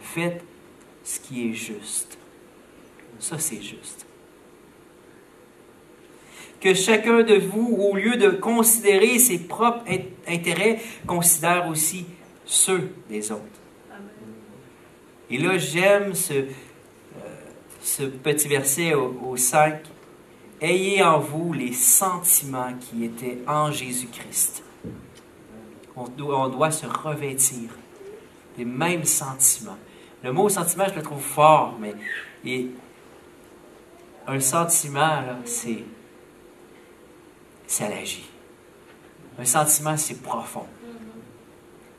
Faites 0.00 0.42
ce 1.02 1.18
qui 1.20 1.50
est 1.50 1.54
juste. 1.54 2.18
Ça, 3.18 3.38
c'est 3.38 3.62
juste. 3.62 4.06
Que 6.60 6.72
chacun 6.72 7.22
de 7.22 7.34
vous, 7.34 7.76
au 7.80 7.96
lieu 7.96 8.16
de 8.16 8.30
considérer 8.30 9.18
ses 9.18 9.38
propres 9.38 9.84
intérêts, 10.26 10.80
considère 11.06 11.68
aussi 11.68 12.06
ceux 12.46 12.90
des 13.08 13.32
autres. 13.32 13.42
Et 15.30 15.38
là, 15.38 15.58
j'aime 15.58 16.14
ce, 16.14 16.32
euh, 18.00 18.10
petit 18.22 18.48
verset 18.48 18.94
au, 18.94 19.18
au 19.30 19.36
5 19.36 19.82
Ayez 20.60 21.02
en 21.02 21.18
vous 21.18 21.52
les 21.52 21.72
sentiments 21.72 22.72
qui 22.80 23.04
étaient 23.04 23.38
en 23.46 23.70
Jésus-Christ. 23.70 24.62
On 25.96 26.08
doit, 26.08 26.70
se 26.70 26.86
revêtir 26.86 27.70
des 28.56 28.64
mêmes 28.64 29.04
sentiments. 29.04 29.78
Le 30.22 30.32
mot 30.32 30.48
sentiment, 30.48 30.86
je 30.88 30.94
le 30.94 31.02
trouve 31.02 31.22
fort, 31.22 31.78
mais 31.78 32.66
un 34.26 34.40
sentiment, 34.40 35.22
c'est 35.44 35.84
ça 37.66 37.86
agit. 37.86 38.28
Un 39.38 39.44
sentiment, 39.44 39.96
c'est 39.96 40.22
profond. 40.22 40.66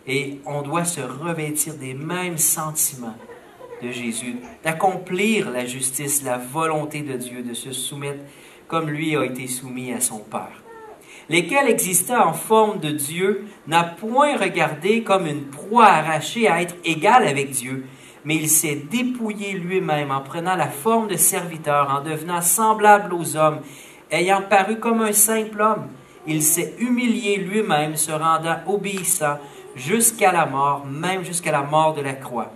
Et 0.08 0.40
on 0.46 0.62
doit 0.62 0.86
se 0.86 1.02
revêtir 1.02 1.76
des 1.76 1.94
mêmes 1.94 2.38
sentiments 2.38 3.18
de 3.82 3.92
Jésus, 3.92 4.38
d'accomplir 4.64 5.52
la 5.52 5.66
justice, 5.66 6.24
la 6.24 6.38
volonté 6.38 7.02
de 7.02 7.14
Dieu, 7.14 7.44
de 7.44 7.54
se 7.54 7.72
soumettre 7.72 8.24
comme 8.68 8.90
lui 8.90 9.16
a 9.16 9.26
été 9.26 9.48
soumis 9.48 9.94
à 9.94 10.00
son 10.00 10.20
Père. 10.20 10.64
Lesquels 11.30 11.70
existaient 11.70 12.16
en 12.16 12.34
forme 12.34 12.80
de 12.80 12.92
Dieu, 12.92 13.46
n'a 13.68 13.84
point 13.84 14.38
regardé 14.38 15.02
comme 15.02 15.26
une 15.26 15.46
proie 15.46 15.88
arrachée 15.88 16.48
à 16.48 16.62
être 16.62 16.76
égal 16.84 17.28
avec 17.28 17.50
Dieu, 17.50 17.86
mais 18.26 18.36
il 18.36 18.50
s'est 18.50 18.84
dépouillé 18.92 19.54
lui-même 19.54 20.12
en 20.12 20.22
prenant 20.22 20.56
la 20.56 20.68
forme 20.68 21.08
de 21.08 21.16
serviteur, 21.16 21.90
en 21.90 22.04
devenant 22.04 22.42
semblable 22.42 23.14
aux 23.14 23.36
hommes, 23.36 23.60
ayant 24.12 24.42
paru 24.42 24.80
comme 24.80 25.02
un 25.02 25.14
simple 25.14 25.62
homme. 25.62 25.88
Il 26.28 26.42
s'est 26.42 26.76
humilié 26.80 27.38
lui-même, 27.38 27.96
se 27.96 28.12
rendant 28.12 28.58
obéissant 28.68 29.38
jusqu'à 29.76 30.32
la 30.32 30.46
mort, 30.46 30.86
même 30.86 31.24
jusqu'à 31.24 31.52
la 31.52 31.62
mort 31.62 31.94
de 31.94 32.02
la 32.02 32.14
croix. 32.14 32.52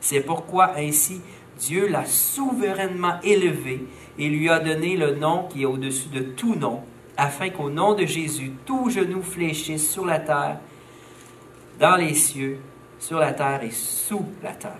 C'est 0.00 0.20
pourquoi 0.20 0.72
ainsi 0.76 1.20
Dieu 1.58 1.88
l'a 1.88 2.04
souverainement 2.04 3.18
élevé 3.24 3.84
et 4.18 4.28
lui 4.28 4.48
a 4.48 4.58
donné 4.58 4.96
le 4.96 5.14
nom 5.14 5.44
qui 5.48 5.62
est 5.62 5.66
au-dessus 5.66 6.08
de 6.08 6.20
tout 6.20 6.54
nom, 6.54 6.82
afin 7.16 7.50
qu'au 7.50 7.70
nom 7.70 7.94
de 7.94 8.04
Jésus, 8.04 8.52
tout 8.64 8.90
genou 8.90 9.22
fléchisse 9.22 9.90
sur 9.90 10.04
la 10.04 10.18
terre, 10.18 10.58
dans 11.78 11.96
les 11.96 12.14
cieux, 12.14 12.58
sur 12.98 13.18
la 13.18 13.32
terre 13.32 13.62
et 13.62 13.70
sous 13.70 14.24
la 14.42 14.52
terre, 14.52 14.72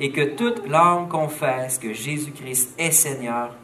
et 0.00 0.10
que 0.10 0.34
toute 0.34 0.66
langue 0.68 1.08
confesse 1.08 1.78
que 1.78 1.92
Jésus-Christ 1.92 2.74
est 2.78 2.90
Seigneur, 2.90 3.54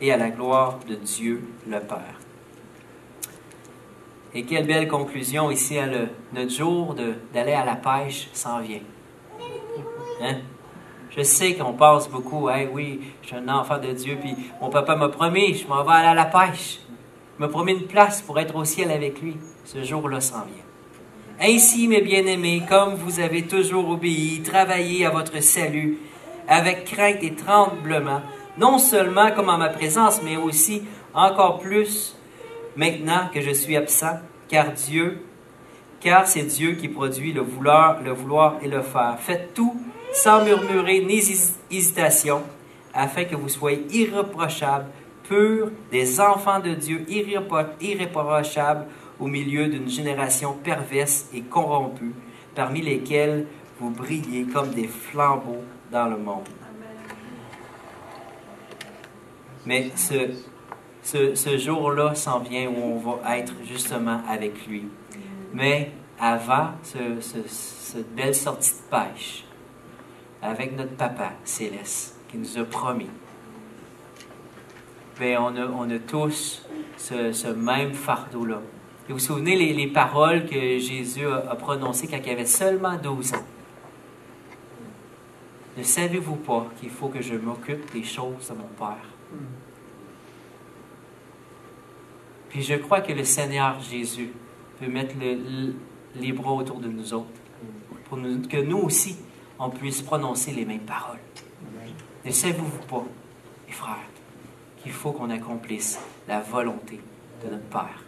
et 0.00 0.12
à 0.12 0.16
la 0.16 0.30
gloire 0.30 0.80
de 0.88 0.96
Dieu 0.96 1.42
le 1.68 1.78
Père. 1.80 2.20
Et 4.34 4.42
quelle 4.42 4.66
belle 4.66 4.88
conclusion 4.88 5.50
ici, 5.50 5.78
à 5.78 5.86
notre 5.86 6.50
jour 6.50 6.96
d'aller 7.32 7.52
à 7.52 7.64
la 7.64 7.76
pêche 7.76 8.28
s'en 8.32 8.60
vient. 8.60 8.80
Hein? 10.20 10.38
Je 11.16 11.22
sais 11.22 11.54
qu'on 11.54 11.74
passe 11.74 12.08
beaucoup, 12.08 12.48
hey, 12.48 12.68
oui, 12.72 13.00
je 13.22 13.28
suis 13.28 13.36
un 13.36 13.48
enfant 13.48 13.78
de 13.78 13.92
Dieu, 13.92 14.16
puis 14.20 14.34
mon 14.60 14.68
papa 14.68 14.96
m'a 14.96 15.08
promis, 15.08 15.54
je 15.54 15.66
m'en 15.68 15.84
vais 15.84 15.92
aller 15.92 16.08
à 16.08 16.14
la 16.14 16.24
pêche. 16.24 16.80
Il 17.38 17.42
m'a 17.42 17.48
promis 17.48 17.72
une 17.72 17.86
place 17.86 18.20
pour 18.20 18.38
être 18.40 18.56
au 18.56 18.64
ciel 18.64 18.90
avec 18.90 19.20
lui. 19.20 19.36
Ce 19.64 19.82
jour-là 19.84 20.20
s'en 20.20 20.44
vient. 20.44 20.64
Ainsi, 21.40 21.86
mes 21.86 22.00
bien-aimés, 22.00 22.62
comme 22.68 22.94
vous 22.94 23.20
avez 23.20 23.42
toujours 23.42 23.90
obéi, 23.90 24.42
travaillé 24.42 25.06
à 25.06 25.10
votre 25.10 25.40
salut, 25.40 25.98
avec 26.48 26.84
crainte 26.84 27.22
et 27.22 27.34
tremblement, 27.34 28.22
non 28.58 28.78
seulement 28.78 29.30
comme 29.30 29.48
en 29.48 29.58
ma 29.58 29.68
présence, 29.68 30.20
mais 30.22 30.36
aussi 30.36 30.82
encore 31.12 31.60
plus 31.60 32.16
maintenant 32.76 33.28
que 33.32 33.40
je 33.40 33.50
suis 33.50 33.76
absent, 33.76 34.18
car 34.48 34.72
Dieu, 34.72 35.22
car 36.00 36.26
c'est 36.26 36.42
Dieu 36.42 36.72
qui 36.72 36.88
produit 36.88 37.32
le 37.32 37.40
vouloir, 37.40 38.02
le 38.02 38.10
vouloir 38.10 38.56
et 38.62 38.68
le 38.68 38.82
faire. 38.82 39.16
Faites 39.20 39.54
tout 39.54 39.76
sans 40.14 40.44
murmurer 40.44 41.00
ni 41.00 41.20
hésitation, 41.70 42.42
afin 42.94 43.24
que 43.24 43.34
vous 43.34 43.48
soyez 43.48 43.84
irréprochables, 43.90 44.86
purs, 45.24 45.70
des 45.90 46.20
enfants 46.20 46.60
de 46.60 46.74
Dieu 46.74 47.04
irréprochables 47.08 48.86
au 49.18 49.26
milieu 49.26 49.68
d'une 49.68 49.88
génération 49.88 50.54
perverse 50.54 51.26
et 51.34 51.42
corrompue, 51.42 52.14
parmi 52.54 52.80
lesquels 52.80 53.46
vous 53.80 53.90
brillez 53.90 54.44
comme 54.44 54.70
des 54.70 54.86
flambeaux 54.86 55.64
dans 55.90 56.06
le 56.06 56.16
monde. 56.16 56.48
Mais 59.66 59.90
ce, 59.96 60.30
ce, 61.02 61.58
jour-là 61.58 62.14
s'en 62.14 62.40
vient 62.40 62.68
où 62.68 62.82
on 62.82 62.98
va 62.98 63.38
être 63.38 63.54
justement 63.66 64.20
avec 64.28 64.66
lui. 64.66 64.84
Mais 65.52 65.90
avant 66.20 66.70
ce, 66.82 66.98
cette 67.20 68.14
belle 68.14 68.34
sortie 68.34 68.72
de 68.72 68.90
pêche, 68.90 69.43
avec 70.44 70.76
notre 70.76 70.92
Papa 70.96 71.32
céleste 71.44 72.16
qui 72.28 72.36
nous 72.38 72.58
a 72.58 72.64
promis. 72.64 73.08
Bien, 75.18 75.42
on 75.42 75.56
a, 75.56 75.66
on 75.66 75.88
a 75.90 75.98
tous 75.98 76.66
ce, 76.96 77.48
même 77.52 77.94
fardeau-là. 77.94 78.60
Vous 79.08 79.14
vous 79.14 79.18
souvenez 79.20 79.56
les, 79.56 79.72
les 79.72 79.86
paroles 79.86 80.44
que 80.46 80.78
Jésus 80.78 81.26
a, 81.26 81.50
a 81.50 81.54
prononcées 81.56 82.08
quand 82.08 82.18
il 82.24 82.30
avait 82.30 82.46
seulement 82.46 82.96
12 82.96 83.34
ans? 83.34 83.44
Ne 85.76 85.82
savez-vous 85.82 86.36
pas 86.36 86.66
qu'il 86.78 86.90
faut 86.90 87.08
que 87.08 87.20
je 87.22 87.34
m'occupe 87.34 87.92
des 87.92 88.04
choses 88.04 88.48
de 88.48 88.54
mon 88.54 88.68
Père? 88.78 89.04
Puis 92.50 92.62
je 92.62 92.74
crois 92.74 93.00
que 93.00 93.12
le 93.12 93.24
Seigneur 93.24 93.80
Jésus 93.80 94.30
peut 94.78 94.86
mettre 94.86 95.14
le- 95.20 95.34
le- 95.34 95.74
les 96.16 96.32
bras 96.32 96.52
autour 96.52 96.78
de 96.78 96.88
nous 96.88 97.12
autres 97.12 97.26
pour 98.08 98.18
que 98.18 98.62
nous 98.62 98.78
aussi, 98.78 99.16
on 99.64 99.70
puisse 99.70 100.02
prononcer 100.02 100.52
les 100.52 100.64
mêmes 100.64 100.80
paroles. 100.80 101.18
Ne 102.24 102.30
savez-vous 102.30 102.86
pas, 102.86 103.04
mes 103.66 103.72
frères, 103.72 103.96
qu'il 104.82 104.92
faut 104.92 105.12
qu'on 105.12 105.30
accomplisse 105.30 105.98
la 106.28 106.40
volonté 106.40 107.00
de 107.42 107.50
notre 107.50 107.64
Père? 107.64 108.02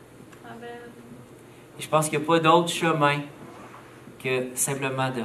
Amen. 0.45 0.69
Et 1.79 1.83
je 1.83 1.89
pense 1.89 2.09
qu'il 2.09 2.19
n'y 2.19 2.25
a 2.25 2.27
pas 2.27 2.41
d'autre 2.41 2.69
chemin 2.69 3.21
que 4.23 4.55
simplement 4.55 5.11
de 5.11 5.23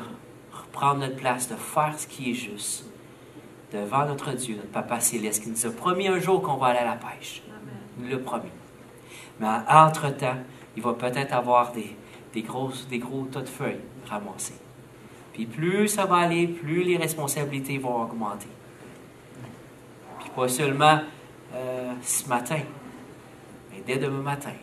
reprendre 0.52 1.02
notre 1.02 1.16
place, 1.16 1.50
de 1.50 1.56
faire 1.56 1.94
ce 1.98 2.08
qui 2.08 2.32
est 2.32 2.34
juste 2.34 2.86
devant 3.74 4.06
notre 4.06 4.32
Dieu, 4.32 4.56
notre 4.56 4.72
Papa 4.72 5.00
Céleste, 5.00 5.44
qui 5.44 5.50
nous 5.50 5.66
a 5.66 5.72
promis 5.72 6.08
un 6.08 6.20
jour 6.20 6.42
qu'on 6.42 6.56
va 6.56 6.68
aller 6.68 6.80
à 6.80 6.86
la 6.86 6.96
pêche. 6.96 7.42
Amen. 7.50 7.74
Il 7.98 8.06
nous 8.06 8.12
l'a 8.12 8.18
promis. 8.18 8.52
Mais 9.40 9.48
entre-temps, 9.70 10.38
il 10.76 10.84
va 10.84 10.94
peut-être 10.94 11.34
avoir 11.34 11.72
des, 11.72 11.96
des, 12.34 12.42
grosses, 12.42 12.88
des 12.88 13.00
gros 13.00 13.24
tas 13.26 13.42
de 13.42 13.50
feuilles 13.50 13.82
ramassés. 14.10 14.60
Puis 15.34 15.46
plus 15.46 15.88
ça 15.88 16.06
va 16.06 16.18
aller, 16.18 16.48
plus 16.48 16.84
les 16.84 16.98
responsabilités 16.98 17.78
vont 17.78 18.04
augmenter. 18.04 18.48
Puis 20.20 20.30
pas 20.36 20.48
seulement 20.48 21.02
euh, 21.54 21.94
ce 22.02 22.28
matin, 22.28 22.60
mais 23.72 23.82
dès 23.86 23.98
demain 23.98 24.22
matin. 24.22 24.54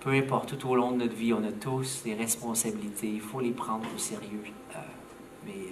Peu 0.00 0.10
importe, 0.10 0.58
tout 0.58 0.68
au 0.68 0.76
long 0.76 0.90
de 0.90 0.98
notre 0.98 1.14
vie, 1.14 1.32
on 1.32 1.42
a 1.44 1.50
tous 1.50 2.02
des 2.04 2.14
responsabilités. 2.14 3.08
Il 3.08 3.22
faut 3.22 3.40
les 3.40 3.52
prendre 3.52 3.86
au 3.94 3.98
sérieux, 3.98 4.42
euh, 4.74 4.78
mes, 5.46 5.70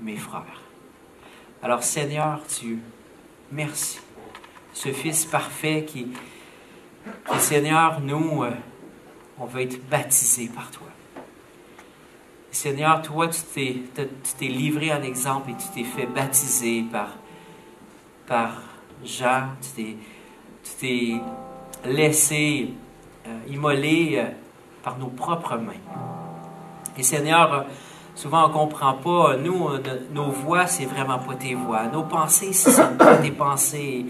mes 0.00 0.16
frères. 0.16 0.62
Alors 1.62 1.82
Seigneur 1.82 2.40
Dieu, 2.48 2.78
merci. 3.52 3.98
Ce 4.72 4.90
Fils 4.90 5.24
parfait 5.24 5.84
qui, 5.86 6.08
qui 7.30 7.38
Seigneur, 7.38 8.00
nous, 8.00 8.44
euh, 8.44 8.50
on 9.38 9.46
veut 9.46 9.62
être 9.62 9.86
baptisés 9.88 10.48
par 10.48 10.70
toi. 10.70 10.86
Seigneur, 12.56 13.02
toi, 13.02 13.28
tu 13.28 13.42
t'es, 14.38 14.46
livré 14.46 14.90
en 14.90 15.02
exemple 15.02 15.50
et 15.50 15.54
tu 15.56 15.68
t'es 15.74 15.84
fait 15.84 16.06
baptiser 16.06 16.86
par, 16.90 17.08
par 18.26 18.62
Jean. 19.04 19.48
Tu 19.60 19.68
t'es, 19.76 19.96
tu 20.64 20.70
t'es 20.80 21.20
laissé 21.84 22.70
euh, 23.26 23.52
immoler 23.52 24.14
euh, 24.16 24.30
par 24.82 24.96
nos 24.96 25.08
propres 25.08 25.58
mains. 25.58 25.72
Et 26.96 27.02
Seigneur, 27.02 27.52
euh, 27.52 27.62
souvent 28.14 28.46
on 28.46 28.48
ne 28.48 28.52
comprend 28.54 28.94
pas, 28.94 29.36
nous, 29.36 29.76
de- 29.76 30.06
nos 30.12 30.30
voix, 30.30 30.66
c'est 30.66 30.86
vraiment 30.86 31.18
pas 31.18 31.34
tes 31.34 31.54
voix. 31.54 31.88
Nos 31.88 32.04
pensées, 32.04 32.54
ce 32.54 32.70
sont 32.70 32.96
pas 32.96 33.18
tes 33.18 33.32
pensées. 33.32 34.06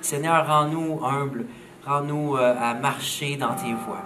Seigneur, 0.00 0.46
rends-nous 0.46 1.04
humbles, 1.04 1.44
rends-nous 1.84 2.36
à 2.36 2.72
marcher 2.72 3.36
dans 3.36 3.54
tes 3.54 3.74
voies. 3.74 4.00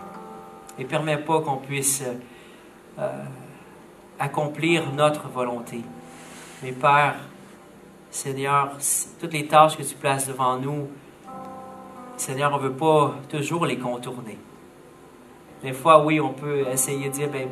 Et 0.77 0.85
permets 0.85 1.19
pas 1.19 1.41
qu'on 1.41 1.59
puisse 1.59 2.03
accomplir 4.19 4.93
notre 4.93 5.29
volonté. 5.29 5.83
Mais 6.63 6.73
Père, 6.73 7.17
Seigneur, 8.11 8.71
toutes 9.21 9.33
les 9.33 9.47
tâches 9.47 9.77
que 9.77 9.83
tu 9.83 9.95
places 9.95 10.27
devant 10.27 10.57
nous, 10.57 10.89
Seigneur, 12.17 12.53
on 12.53 12.57
ne 12.57 12.63
veut 12.63 12.73
pas 12.73 13.15
toujours 13.29 13.67
les 13.67 13.79
contourner. 13.79 14.39
Des 15.63 15.73
fois, 15.73 16.05
oui, 16.05 16.21
on 16.21 16.33
peut 16.33 16.67
essayer 16.73 17.09
de 17.09 17.15
dire, 17.15 17.29
ben, 17.29 17.49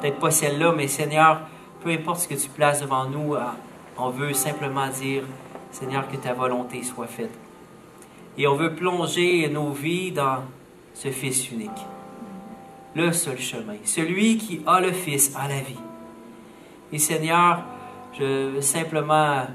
peut-être 0.00 0.18
pas 0.18 0.30
celle-là, 0.30 0.72
mais 0.76 0.88
Seigneur, 0.88 1.40
peu 1.82 1.90
importe 1.90 2.20
ce 2.20 2.28
que 2.28 2.34
tu 2.34 2.48
places 2.48 2.82
devant 2.82 3.06
nous, 3.06 3.34
ah, 3.34 3.54
on 3.96 4.10
veut 4.10 4.34
simplement 4.34 4.88
dire, 4.88 5.22
Seigneur, 5.70 6.08
que 6.08 6.16
ta 6.16 6.34
volonté 6.34 6.82
soit 6.82 7.06
faite. 7.06 7.32
Et 8.36 8.46
on 8.46 8.56
veut 8.56 8.74
plonger 8.74 9.48
nos 9.48 9.70
vies 9.70 10.12
dans 10.12 10.42
ce 10.94 11.08
Fils 11.10 11.50
unique. 11.50 11.70
Le 12.94 13.12
seul 13.12 13.38
chemin. 13.38 13.76
Celui 13.84 14.38
qui 14.38 14.62
a 14.66 14.80
le 14.80 14.92
Fils 14.92 15.34
a 15.36 15.48
la 15.48 15.60
vie. 15.60 15.83
Et 16.94 16.98
Seigneur, 17.00 17.58
je 18.16 18.52
veux 18.52 18.60
simplement 18.60 19.46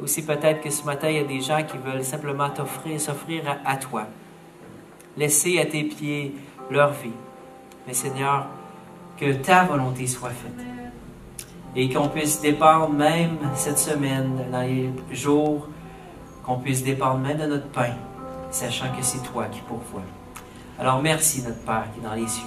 aussi 0.00 0.24
peut-être 0.24 0.60
que 0.60 0.70
ce 0.70 0.84
matin, 0.84 1.10
il 1.10 1.16
y 1.16 1.18
a 1.18 1.24
des 1.24 1.40
gens 1.40 1.60
qui 1.64 1.76
veulent 1.76 2.04
simplement 2.04 2.48
t'offrir, 2.50 3.00
s'offrir 3.00 3.42
à, 3.48 3.68
à 3.68 3.76
toi. 3.76 4.06
Laisser 5.16 5.58
à 5.58 5.66
tes 5.66 5.82
pieds 5.82 6.36
leur 6.70 6.92
vie. 6.92 7.10
Mais 7.84 7.94
Seigneur, 7.94 8.46
que 9.18 9.32
ta 9.32 9.64
volonté 9.64 10.06
soit 10.06 10.30
faite. 10.30 10.64
Et 11.74 11.92
qu'on 11.92 12.06
puisse 12.06 12.40
dépendre 12.40 12.90
même 12.90 13.38
cette 13.56 13.78
semaine, 13.78 14.44
dans 14.52 14.62
les 14.62 14.88
jours, 15.10 15.66
qu'on 16.44 16.58
puisse 16.58 16.84
dépendre 16.84 17.18
même 17.18 17.38
de 17.38 17.46
notre 17.46 17.70
pain, 17.70 17.94
sachant 18.52 18.86
que 18.96 19.02
c'est 19.02 19.24
toi 19.24 19.46
qui 19.46 19.62
pourvois. 19.62 20.02
Alors 20.78 21.02
merci 21.02 21.42
notre 21.42 21.58
Père 21.64 21.86
qui 21.92 21.98
est 21.98 22.08
dans 22.08 22.14
les 22.14 22.28
cieux. 22.28 22.46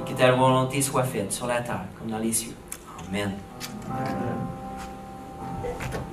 Et 0.00 0.10
que 0.12 0.18
ta 0.18 0.32
volonté 0.32 0.82
soit 0.82 1.04
faite 1.04 1.32
sur 1.32 1.46
la 1.46 1.62
terre 1.62 1.86
comme 1.98 2.10
dans 2.10 2.18
les 2.18 2.34
cieux. 2.34 2.52
Amen. 3.12 3.38
Amen. 3.90 6.11